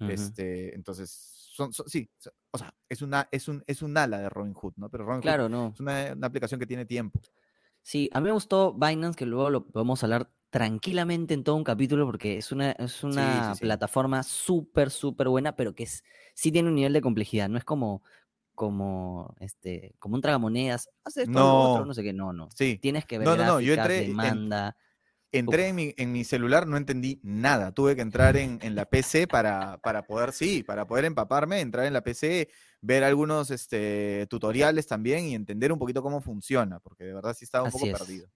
este, 0.00 0.74
entonces, 0.74 1.35
son, 1.56 1.72
sí, 1.72 2.10
o 2.50 2.58
sea, 2.58 2.74
es 2.88 3.02
una, 3.02 3.28
es 3.32 3.48
un, 3.48 3.64
es 3.66 3.82
un 3.82 3.96
ala 3.96 4.18
de 4.18 4.28
Robinhood, 4.28 4.74
¿no? 4.76 4.90
Pero 4.90 5.04
Robinhood 5.04 5.22
claro, 5.22 5.48
no. 5.48 5.70
es 5.72 5.80
una, 5.80 6.12
una, 6.12 6.26
aplicación 6.26 6.60
que 6.60 6.66
tiene 6.66 6.84
tiempo. 6.84 7.20
Sí, 7.82 8.10
a 8.12 8.20
mí 8.20 8.26
me 8.26 8.32
gustó 8.32 8.74
Binance, 8.74 9.16
que 9.16 9.26
luego 9.26 9.48
lo 9.48 9.66
podemos 9.66 10.02
hablar 10.04 10.30
tranquilamente 10.50 11.34
en 11.34 11.44
todo 11.44 11.56
un 11.56 11.64
capítulo 11.64 12.04
porque 12.06 12.36
es 12.38 12.52
una, 12.52 12.72
es 12.72 13.02
una 13.04 13.54
plataforma 13.58 14.22
súper, 14.22 14.90
súper 14.90 15.28
buena, 15.28 15.56
pero 15.56 15.74
que 15.74 15.84
es, 15.84 16.04
sí 16.34 16.52
tiene 16.52 16.68
un 16.68 16.74
nivel 16.74 16.92
de 16.92 17.00
complejidad. 17.00 17.48
No 17.48 17.58
es 17.58 17.64
como, 17.64 18.02
como, 18.54 19.34
este, 19.40 19.94
como 19.98 20.16
un 20.16 20.20
tragamonedas, 20.20 20.90
hace 21.04 21.22
esto, 21.22 21.32
no, 21.32 21.72
otro, 21.72 21.86
no 21.86 21.94
sé 21.94 22.02
qué, 22.02 22.12
no, 22.12 22.32
no. 22.32 22.48
Sí. 22.54 22.78
Tienes 22.80 23.06
que 23.06 23.18
ver 23.18 23.28
no, 23.28 23.36
no, 23.36 23.44
no. 23.44 23.60
Yo 23.60 23.74
entré, 23.74 24.02
demanda. 24.02 24.76
Entré 25.38 25.68
en 25.68 25.76
mi, 25.76 25.94
en 25.96 26.12
mi, 26.12 26.24
celular, 26.24 26.66
no 26.66 26.76
entendí 26.76 27.20
nada. 27.22 27.72
Tuve 27.72 27.96
que 27.96 28.02
entrar 28.02 28.36
en, 28.36 28.58
en 28.62 28.74
la 28.74 28.86
PC 28.86 29.26
para, 29.26 29.78
para 29.78 30.06
poder, 30.06 30.32
sí, 30.32 30.62
para 30.62 30.86
poder 30.86 31.04
empaparme, 31.04 31.60
entrar 31.60 31.86
en 31.86 31.92
la 31.92 32.02
PC, 32.02 32.48
ver 32.80 33.04
algunos 33.04 33.50
este, 33.50 34.26
tutoriales 34.28 34.86
también 34.86 35.24
y 35.26 35.34
entender 35.34 35.72
un 35.72 35.78
poquito 35.78 36.02
cómo 36.02 36.20
funciona, 36.20 36.80
porque 36.80 37.04
de 37.04 37.14
verdad 37.14 37.34
sí 37.36 37.44
estaba 37.44 37.64
un 37.64 37.70
poco 37.70 37.86
perdido. 37.86 38.28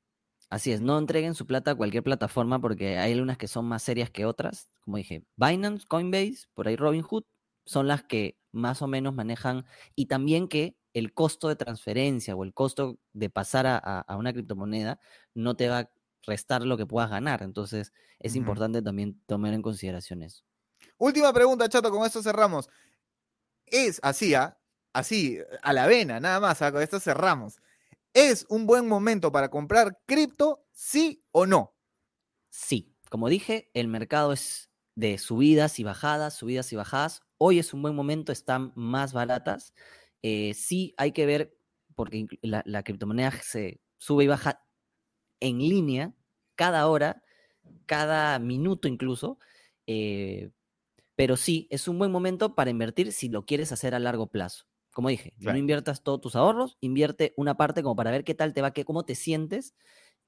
Así 0.51 0.73
es, 0.73 0.81
no 0.81 0.99
entreguen 0.99 1.35
su 1.35 1.47
plata 1.47 1.71
a 1.71 1.75
cualquier 1.77 2.03
plataforma 2.03 2.61
porque 2.61 2.99
hay 2.99 3.13
algunas 3.13 3.39
que 3.39 3.47
son 3.47 3.67
más 3.67 3.85
serias 3.85 4.11
que 4.11 4.27
otras. 4.27 4.73
Como 4.81 4.97
dije, 4.97 5.25
Binance, 5.37 5.87
Coinbase, 5.87 6.49
por 6.55 6.67
ahí 6.67 6.75
Robinhood, 6.75 7.23
son 7.65 7.87
las 7.87 8.03
que 8.03 8.37
más 8.51 8.83
o 8.83 8.89
menos 8.89 9.15
manejan 9.15 9.65
y 9.95 10.07
también 10.07 10.49
que 10.49 10.77
el 10.93 11.15
costo 11.15 11.49
de 11.49 11.55
transferencia 11.55 12.35
o 12.35 12.43
el 12.43 12.53
costo 12.53 12.99
de 13.13 13.31
pasar 13.31 13.67
a, 13.69 14.17
una 14.19 14.33
criptomoneda 14.33 14.99
no 15.35 15.55
te 15.55 15.69
va 15.69 15.79
a 15.79 15.91
restar 16.27 16.63
lo 16.63 16.77
que 16.77 16.87
puedas 16.87 17.11
ganar. 17.11 17.43
Entonces 17.43 17.93
es 18.19 18.37
importante 18.37 18.83
también 18.83 19.21
tomar 19.27 19.55
en 19.55 19.63
consideración 19.63 20.23
eso. 20.23 20.45
Última 20.99 21.33
pregunta, 21.33 21.69
Chato, 21.69 21.91
con 21.91 22.07
esto 22.07 22.23
cerramos 22.23 22.69
es 23.71 24.01
así, 24.03 24.35
¿ah? 24.35 24.59
así, 24.93 25.39
a 25.63 25.73
la 25.73 25.87
vena, 25.87 26.21
nada 26.21 26.41
más, 26.41 26.61
¿ah? 26.63 26.73
con 26.73 26.83
esto 26.83 27.01
cerramos. 27.01 27.61
¿Es 28.13 28.45
un 28.49 28.67
buen 28.67 28.89
momento 28.89 29.31
para 29.31 29.49
comprar 29.49 30.01
cripto, 30.07 30.67
sí 30.73 31.25
o 31.31 31.47
no? 31.47 31.77
Sí, 32.51 32.93
como 33.09 33.29
dije, 33.29 33.71
el 33.75 33.89
mercado 33.89 34.33
es 34.33 34.69
de 34.97 35.19
subidas 35.19 35.79
y 35.79 35.85
bajadas, 35.85 36.35
subidas 36.35 36.73
y 36.73 36.77
bajadas. 36.77 37.23
Hoy 37.39 37.59
es 37.61 37.73
un 37.73 37.83
buen 37.83 37.95
momento, 37.95 38.33
están 38.33 38.73
más 38.75 39.13
baratas. 39.13 39.73
Eh, 40.23 40.53
sí 40.55 40.93
hay 40.97 41.13
que 41.13 41.27
ver, 41.27 41.57
porque 41.95 42.27
la, 42.43 42.83
criptomoneda 42.83 43.31
se 43.43 43.81
sube 43.99 44.25
y 44.25 44.27
baja 44.27 44.65
en 45.41 45.59
línea 45.59 46.15
cada 46.55 46.87
hora, 46.89 47.23
cada 47.87 48.39
minuto 48.39 48.89
incluso. 48.89 49.39
Eh, 49.87 50.51
pero 51.17 51.37
sí, 51.37 51.69
es 51.71 51.89
un 51.89 51.99
buen 51.99 52.11
momento 52.11 52.55
para 52.55 52.71
invertir 52.71 53.13
si 53.13 53.29
lo 53.29 53.45
quieres 53.45 53.73
hacer 53.73 53.95
a 53.95 53.99
largo 53.99 54.29
plazo. 54.29 54.67
Como 54.93 55.09
dije, 55.09 55.35
no 55.39 55.57
inviertas 55.57 56.03
todos 56.03 56.21
tus 56.21 56.35
ahorros, 56.35 56.77
invierte 56.81 57.33
una 57.37 57.57
parte 57.57 57.83
como 57.83 57.95
para 57.95 58.11
ver 58.11 58.25
qué 58.25 58.35
tal 58.35 58.53
te 58.53 58.63
va, 58.63 58.73
qué, 58.73 58.85
cómo 58.85 59.05
te 59.05 59.15
sientes. 59.15 59.75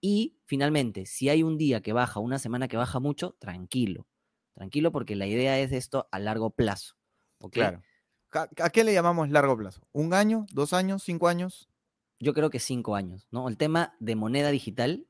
Y 0.00 0.36
finalmente, 0.44 1.06
si 1.06 1.28
hay 1.28 1.42
un 1.42 1.58
día 1.58 1.80
que 1.80 1.92
baja, 1.92 2.20
una 2.20 2.38
semana 2.38 2.68
que 2.68 2.76
baja 2.76 3.00
mucho, 3.00 3.36
tranquilo. 3.38 4.06
Tranquilo 4.54 4.92
porque 4.92 5.16
la 5.16 5.26
idea 5.26 5.58
es 5.58 5.72
esto 5.72 6.08
a 6.12 6.18
largo 6.18 6.50
plazo. 6.50 6.94
Claro. 7.50 7.82
¿A 8.32 8.70
qué 8.70 8.84
le 8.84 8.92
llamamos 8.92 9.30
largo 9.30 9.56
plazo? 9.56 9.82
¿Un 9.92 10.14
año? 10.14 10.46
¿Dos 10.52 10.72
años? 10.72 11.02
¿Cinco 11.02 11.28
años? 11.28 11.68
Yo 12.22 12.34
creo 12.34 12.50
que 12.50 12.60
cinco 12.60 12.94
años, 12.94 13.26
¿no? 13.30 13.48
El 13.48 13.56
tema 13.56 13.94
de 13.98 14.14
moneda 14.14 14.50
digital 14.50 15.06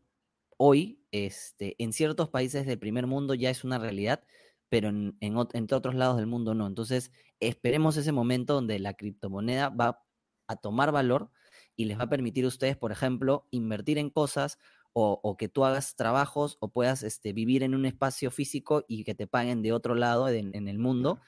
hoy, 0.57 1.01
este, 1.11 1.77
en 1.79 1.93
ciertos 1.93 2.29
países 2.29 2.67
del 2.67 2.79
primer 2.79 3.07
mundo 3.07 3.35
ya 3.35 3.51
es 3.51 3.65
una 3.65 3.79
realidad 3.79 4.25
pero 4.73 4.89
en, 4.89 5.19
entre 5.21 5.77
otros 5.77 5.95
lados 5.95 6.17
del 6.17 6.27
mundo 6.27 6.55
no. 6.55 6.67
Entonces, 6.67 7.13
esperemos 7.41 7.99
ese 7.99 8.11
momento 8.11 8.55
donde 8.55 8.79
la 8.79 8.95
criptomoneda 8.95 9.69
va 9.69 10.03
a 10.47 10.57
tomar 10.57 10.93
valor 10.93 11.31
y 11.77 11.85
les 11.85 11.99
va 11.99 12.05
a 12.05 12.09
permitir 12.09 12.47
a 12.47 12.49
ustedes, 12.49 12.79
por 12.79 12.91
ejemplo, 12.91 13.47
invertir 13.51 13.99
en 13.99 14.09
cosas 14.09 14.59
o, 14.95 15.37
que 15.39 15.51
tú 15.51 15.67
hagas 15.67 15.95
trabajos 15.95 16.57
o 16.61 16.69
puedas 16.69 17.03
este, 17.03 17.35
vivir 17.35 17.63
en 17.63 17.75
un 17.75 17.85
espacio 17.85 18.31
físico 18.31 18.87
y 18.89 19.05
que 19.05 19.15
te 19.15 19.27
paguen 19.27 19.61
de 19.61 19.75
otro 19.75 19.95
lado 19.95 20.31
en, 20.31 20.67
el 20.67 20.79
mundo. 20.79 21.21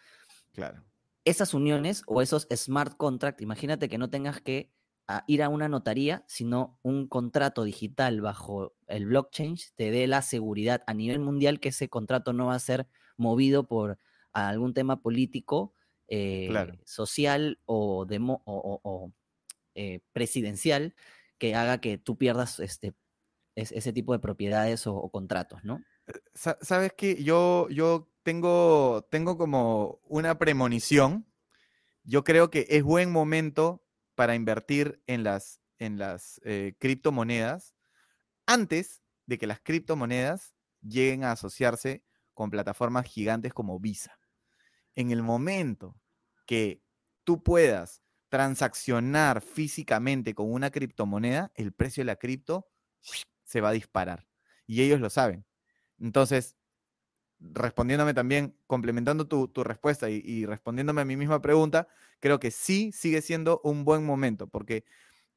Claro. 0.53 0.83
Esas 1.27 1.53
uniones 1.53 2.03
o 2.07 2.23
esos 2.23 2.49
smart 2.51 2.97
contracts, 2.97 3.43
imagínate 3.43 3.91
que 3.91 3.99
no 3.99 4.09
tengas 4.09 4.41
que 4.41 4.73
ah, 5.09 5.25
ir 5.27 5.43
a 5.43 5.49
una 5.49 5.69
notaría, 5.69 6.25
sino 6.27 6.79
un 6.83 7.09
contrato 7.09 7.65
digital 7.65 8.21
bajo 8.21 8.75
el 8.87 9.07
blockchain 9.07 9.57
te 9.77 9.91
dé 9.91 10.07
la 10.07 10.23
seguridad 10.23 10.83
a 10.87 10.95
nivel 10.95 11.21
mundial 11.21 11.61
que 11.61 11.71
ese 11.71 11.89
contrato 11.89 12.33
no 12.33 12.47
va 12.47 12.55
a 12.55 12.59
ser 12.59 12.87
movido 13.17 13.67
por 13.67 13.99
algún 14.33 14.75
tema 14.75 15.01
político, 15.01 15.75
eh, 16.09 16.53
social 16.85 17.61
o, 17.65 18.07
o, 18.07 19.13
eh, 19.75 20.01
presidencial 20.13 20.95
que 21.39 21.55
haga 21.55 21.81
que 21.81 21.99
tú 21.99 22.17
pierdas 22.19 22.61
este, 22.61 22.95
ese 23.55 23.93
tipo 23.93 24.13
de 24.13 24.19
propiedades 24.19 24.87
o, 24.87 25.09
contratos, 25.11 25.65
¿no? 25.65 25.83
Eh, 26.07 26.13
Sabes 26.35 26.93
que 26.93 27.23
yo, 27.23 27.69
yo 27.71 28.11
tengo, 28.23 29.07
tengo 29.11 29.39
como 29.39 30.01
una 30.05 30.39
premonición. 30.39 31.27
Yo 32.03 32.25
creo 32.25 32.51
que 32.51 32.67
es 32.69 32.83
buen 32.83 33.11
momento 33.11 33.84
para 34.15 34.35
invertir 34.35 35.03
en 35.07 35.25
las, 35.25 35.61
en 35.79 35.99
las 35.99 36.41
criptomonedas 36.79 37.75
antes 38.47 39.03
de 39.27 39.39
que 39.39 39.47
las 39.47 39.61
criptomonedas 39.61 40.55
lleguen 40.81 41.25
a 41.25 41.33
asociarse 41.33 42.05
con 42.35 42.51
plataformas 42.51 43.07
gigantes 43.07 43.55
como 43.55 43.79
Visa. 43.81 44.19
En 44.95 45.11
el 45.11 45.23
momento 45.23 45.97
que 46.47 46.83
tú 47.25 47.43
puedas 47.43 48.03
transaccionar 48.29 49.41
físicamente 49.41 50.35
con 50.35 50.53
una 50.53 50.71
criptomoneda, 50.71 51.53
el 51.55 51.73
precio 51.73 52.03
de 52.03 52.07
la 52.07 52.17
cripto 52.17 52.69
se 53.45 53.61
va 53.61 53.71
a 53.71 53.73
disparar. 53.73 54.27
Y 54.67 54.83
ellos 54.83 55.01
lo 55.01 55.11
saben. 55.11 55.47
Entonces, 55.99 56.57
respondiéndome 57.39 58.15
también, 58.15 58.59
complementando 58.67 59.29
tu, 59.29 59.49
respuesta 59.63 60.11
y, 60.11 60.47
respondiéndome 60.47 61.03
a 61.03 61.05
mi 61.05 61.17
misma 61.17 61.41
pregunta, 61.41 61.89
creo 62.25 62.41
que 62.41 62.51
sí 62.51 62.91
sigue 62.91 63.21
siendo 63.21 63.61
un 63.65 63.85
buen 63.85 64.03
momento, 64.03 64.47
porque 64.47 64.87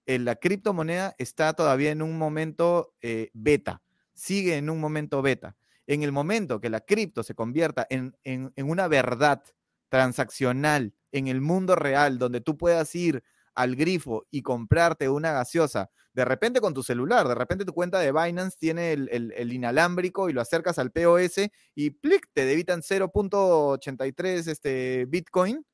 la 0.06 0.38
criptomoneda 0.38 1.16
está 1.18 1.52
todavía 1.52 1.92
en 1.92 2.02
un 2.02 2.18
momento 2.18 2.94
eh, 3.02 3.30
beta, 3.34 3.84
sigue 4.14 4.56
en 4.56 4.70
un 4.70 4.80
momento 4.80 5.22
beta. 5.22 5.58
En 5.86 6.02
el 6.02 6.14
momento 6.14 6.62
que 6.62 6.70
la 6.70 6.80
cripto 6.80 7.24
se 7.24 7.36
convierta 7.36 7.86
en, 7.90 8.16
una 8.56 8.88
verdad 8.88 9.44
transaccional 9.90 10.94
en 11.12 11.28
el 11.28 11.42
mundo 11.42 11.76
real, 11.76 12.20
donde 12.20 12.40
tú 12.40 12.58
puedas 12.58 12.96
ir 12.96 13.22
al 13.54 13.76
grifo 13.76 14.26
y 14.32 14.42
comprarte 14.42 15.10
una 15.10 15.34
gaseosa, 15.34 15.90
de 16.14 16.24
repente 16.24 16.62
con 16.62 16.74
tu 16.74 16.84
celular, 16.84 17.28
de 17.28 17.36
repente 17.36 17.66
tu 17.66 17.74
cuenta 17.74 18.00
de 18.00 18.14
Binance 18.14 18.56
tiene 18.58 18.94
el, 18.94 19.52
inalámbrico 19.52 20.30
y 20.30 20.34
lo 20.34 20.40
acercas 20.40 20.80
al 20.80 20.92
POS 20.92 21.50
y 21.76 21.90
plic, 21.90 22.30
te 22.32 22.46
debitan 22.46 22.82
0.83 22.82 24.48
este, 24.48 25.06
Bitcoin, 25.10 25.66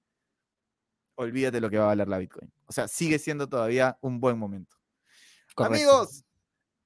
olvídate 1.16 1.62
lo 1.62 1.70
que 1.70 1.78
va 1.78 1.86
a 1.86 1.88
valer 1.88 2.08
la 2.08 2.18
Bitcoin. 2.18 2.52
O 2.66 2.74
sea, 2.74 2.88
sigue 2.88 3.20
siendo 3.20 3.48
todavía 3.48 3.98
un 4.02 4.20
buen 4.20 4.38
momento. 4.38 4.78
Amigos, 5.58 6.24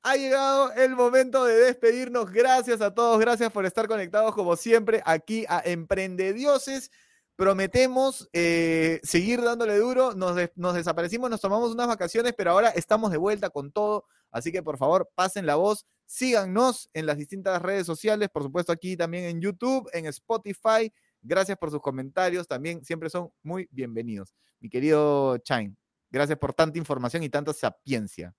ha 0.03 0.15
llegado 0.15 0.71
el 0.73 0.95
momento 0.95 1.45
de 1.45 1.55
despedirnos. 1.55 2.31
Gracias 2.31 2.81
a 2.81 2.93
todos, 2.93 3.19
gracias 3.19 3.51
por 3.51 3.65
estar 3.65 3.87
conectados 3.87 4.33
como 4.33 4.55
siempre 4.55 5.01
aquí 5.05 5.45
a 5.49 5.61
Emprendedioses. 5.65 6.91
Prometemos 7.35 8.29
eh, 8.33 8.99
seguir 9.03 9.41
dándole 9.41 9.77
duro. 9.77 10.13
Nos, 10.13 10.37
nos, 10.55 10.73
desaparecimos, 10.73 11.29
nos 11.29 11.41
tomamos 11.41 11.71
unas 11.71 11.87
vacaciones, 11.87 12.33
pero 12.35 12.51
ahora 12.51 12.69
estamos 12.69 13.11
de 13.11 13.17
vuelta 13.17 13.49
con 13.49 13.71
todo. 13.71 14.05
Así 14.31 14.51
que 14.51 14.63
por 14.63 14.77
favor, 14.77 15.09
pasen 15.13 15.45
la 15.45 15.55
voz. 15.55 15.85
Síganos 16.05 16.89
en 16.93 17.05
las 17.05 17.17
distintas 17.17 17.61
redes 17.61 17.85
sociales, 17.85 18.29
por 18.29 18.43
supuesto 18.43 18.71
aquí 18.71 18.95
también 18.95 19.25
en 19.25 19.41
YouTube, 19.41 19.89
en 19.93 20.05
Spotify. 20.05 20.91
Gracias 21.21 21.57
por 21.57 21.71
sus 21.71 21.81
comentarios, 21.81 22.47
también 22.47 22.83
siempre 22.83 23.09
son 23.09 23.29
muy 23.43 23.67
bienvenidos. 23.71 24.33
Mi 24.59 24.69
querido 24.69 25.37
Chain, 25.39 25.77
gracias 26.09 26.37
por 26.37 26.53
tanta 26.53 26.77
información 26.77 27.23
y 27.23 27.29
tanta 27.29 27.53
sapiencia. 27.53 28.35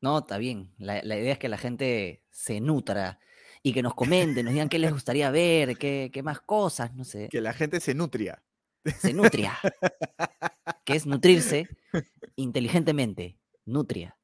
No, 0.00 0.18
está 0.18 0.36
bien. 0.38 0.74
La, 0.78 1.02
idea 1.02 1.32
es 1.32 1.38
que 1.38 1.48
la 1.48 1.56
gente 1.56 2.22
se 2.30 2.60
nutra 2.60 3.18
y 3.62 3.72
que 3.72 3.82
nos 3.82 3.94
comenten, 3.94 4.44
nos 4.44 4.52
digan 4.52 4.68
qué 4.68 4.78
les 4.78 4.92
gustaría 4.92 5.30
ver, 5.30 5.78
qué, 5.78 6.20
más 6.22 6.40
cosas, 6.40 6.94
no 6.94 7.04
sé. 7.04 7.28
Que 7.30 7.40
la 7.40 7.54
gente 7.54 7.80
se 7.80 7.94
nutria. 7.94 8.42
Se 8.98 9.14
nutria. 9.14 9.56
que 10.84 10.94
es 10.94 11.06
nutrirse 11.06 11.68
inteligentemente. 12.36 13.38
Nutria. 13.64 14.18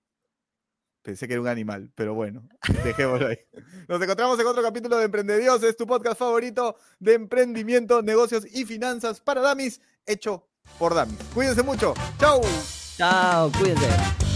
Pensé 1.03 1.27
que 1.27 1.35
era 1.35 1.43
un 1.43 1.49
animal, 1.49 1.91
pero 1.95 2.15
bueno, 2.15 2.47
dejémoslo 2.85 3.29
ahí. 3.29 3.39
Nos 3.89 4.03
encontramos 4.03 4.39
en 4.39 4.47
otro 4.47 4.63
capítulo 4.63 4.99
de 4.99 5.05
Emprendedios, 5.05 5.61
tu 5.77 5.87
podcast 5.87 6.19
favorito 6.19 6.77
de 6.99 7.15
emprendimiento, 7.15 8.03
negocios 8.03 8.47
y 8.51 8.65
finanzas 8.67 9.21
para 9.21 9.41
Damis, 9.41 9.81
hecho 10.07 10.47
por 10.79 10.95
Damis. 10.95 11.19
Cuídense 11.35 11.63
mucho. 11.63 11.95
Chau. 12.19 12.43
Chao, 12.97 13.51
cuídense. 13.53 14.30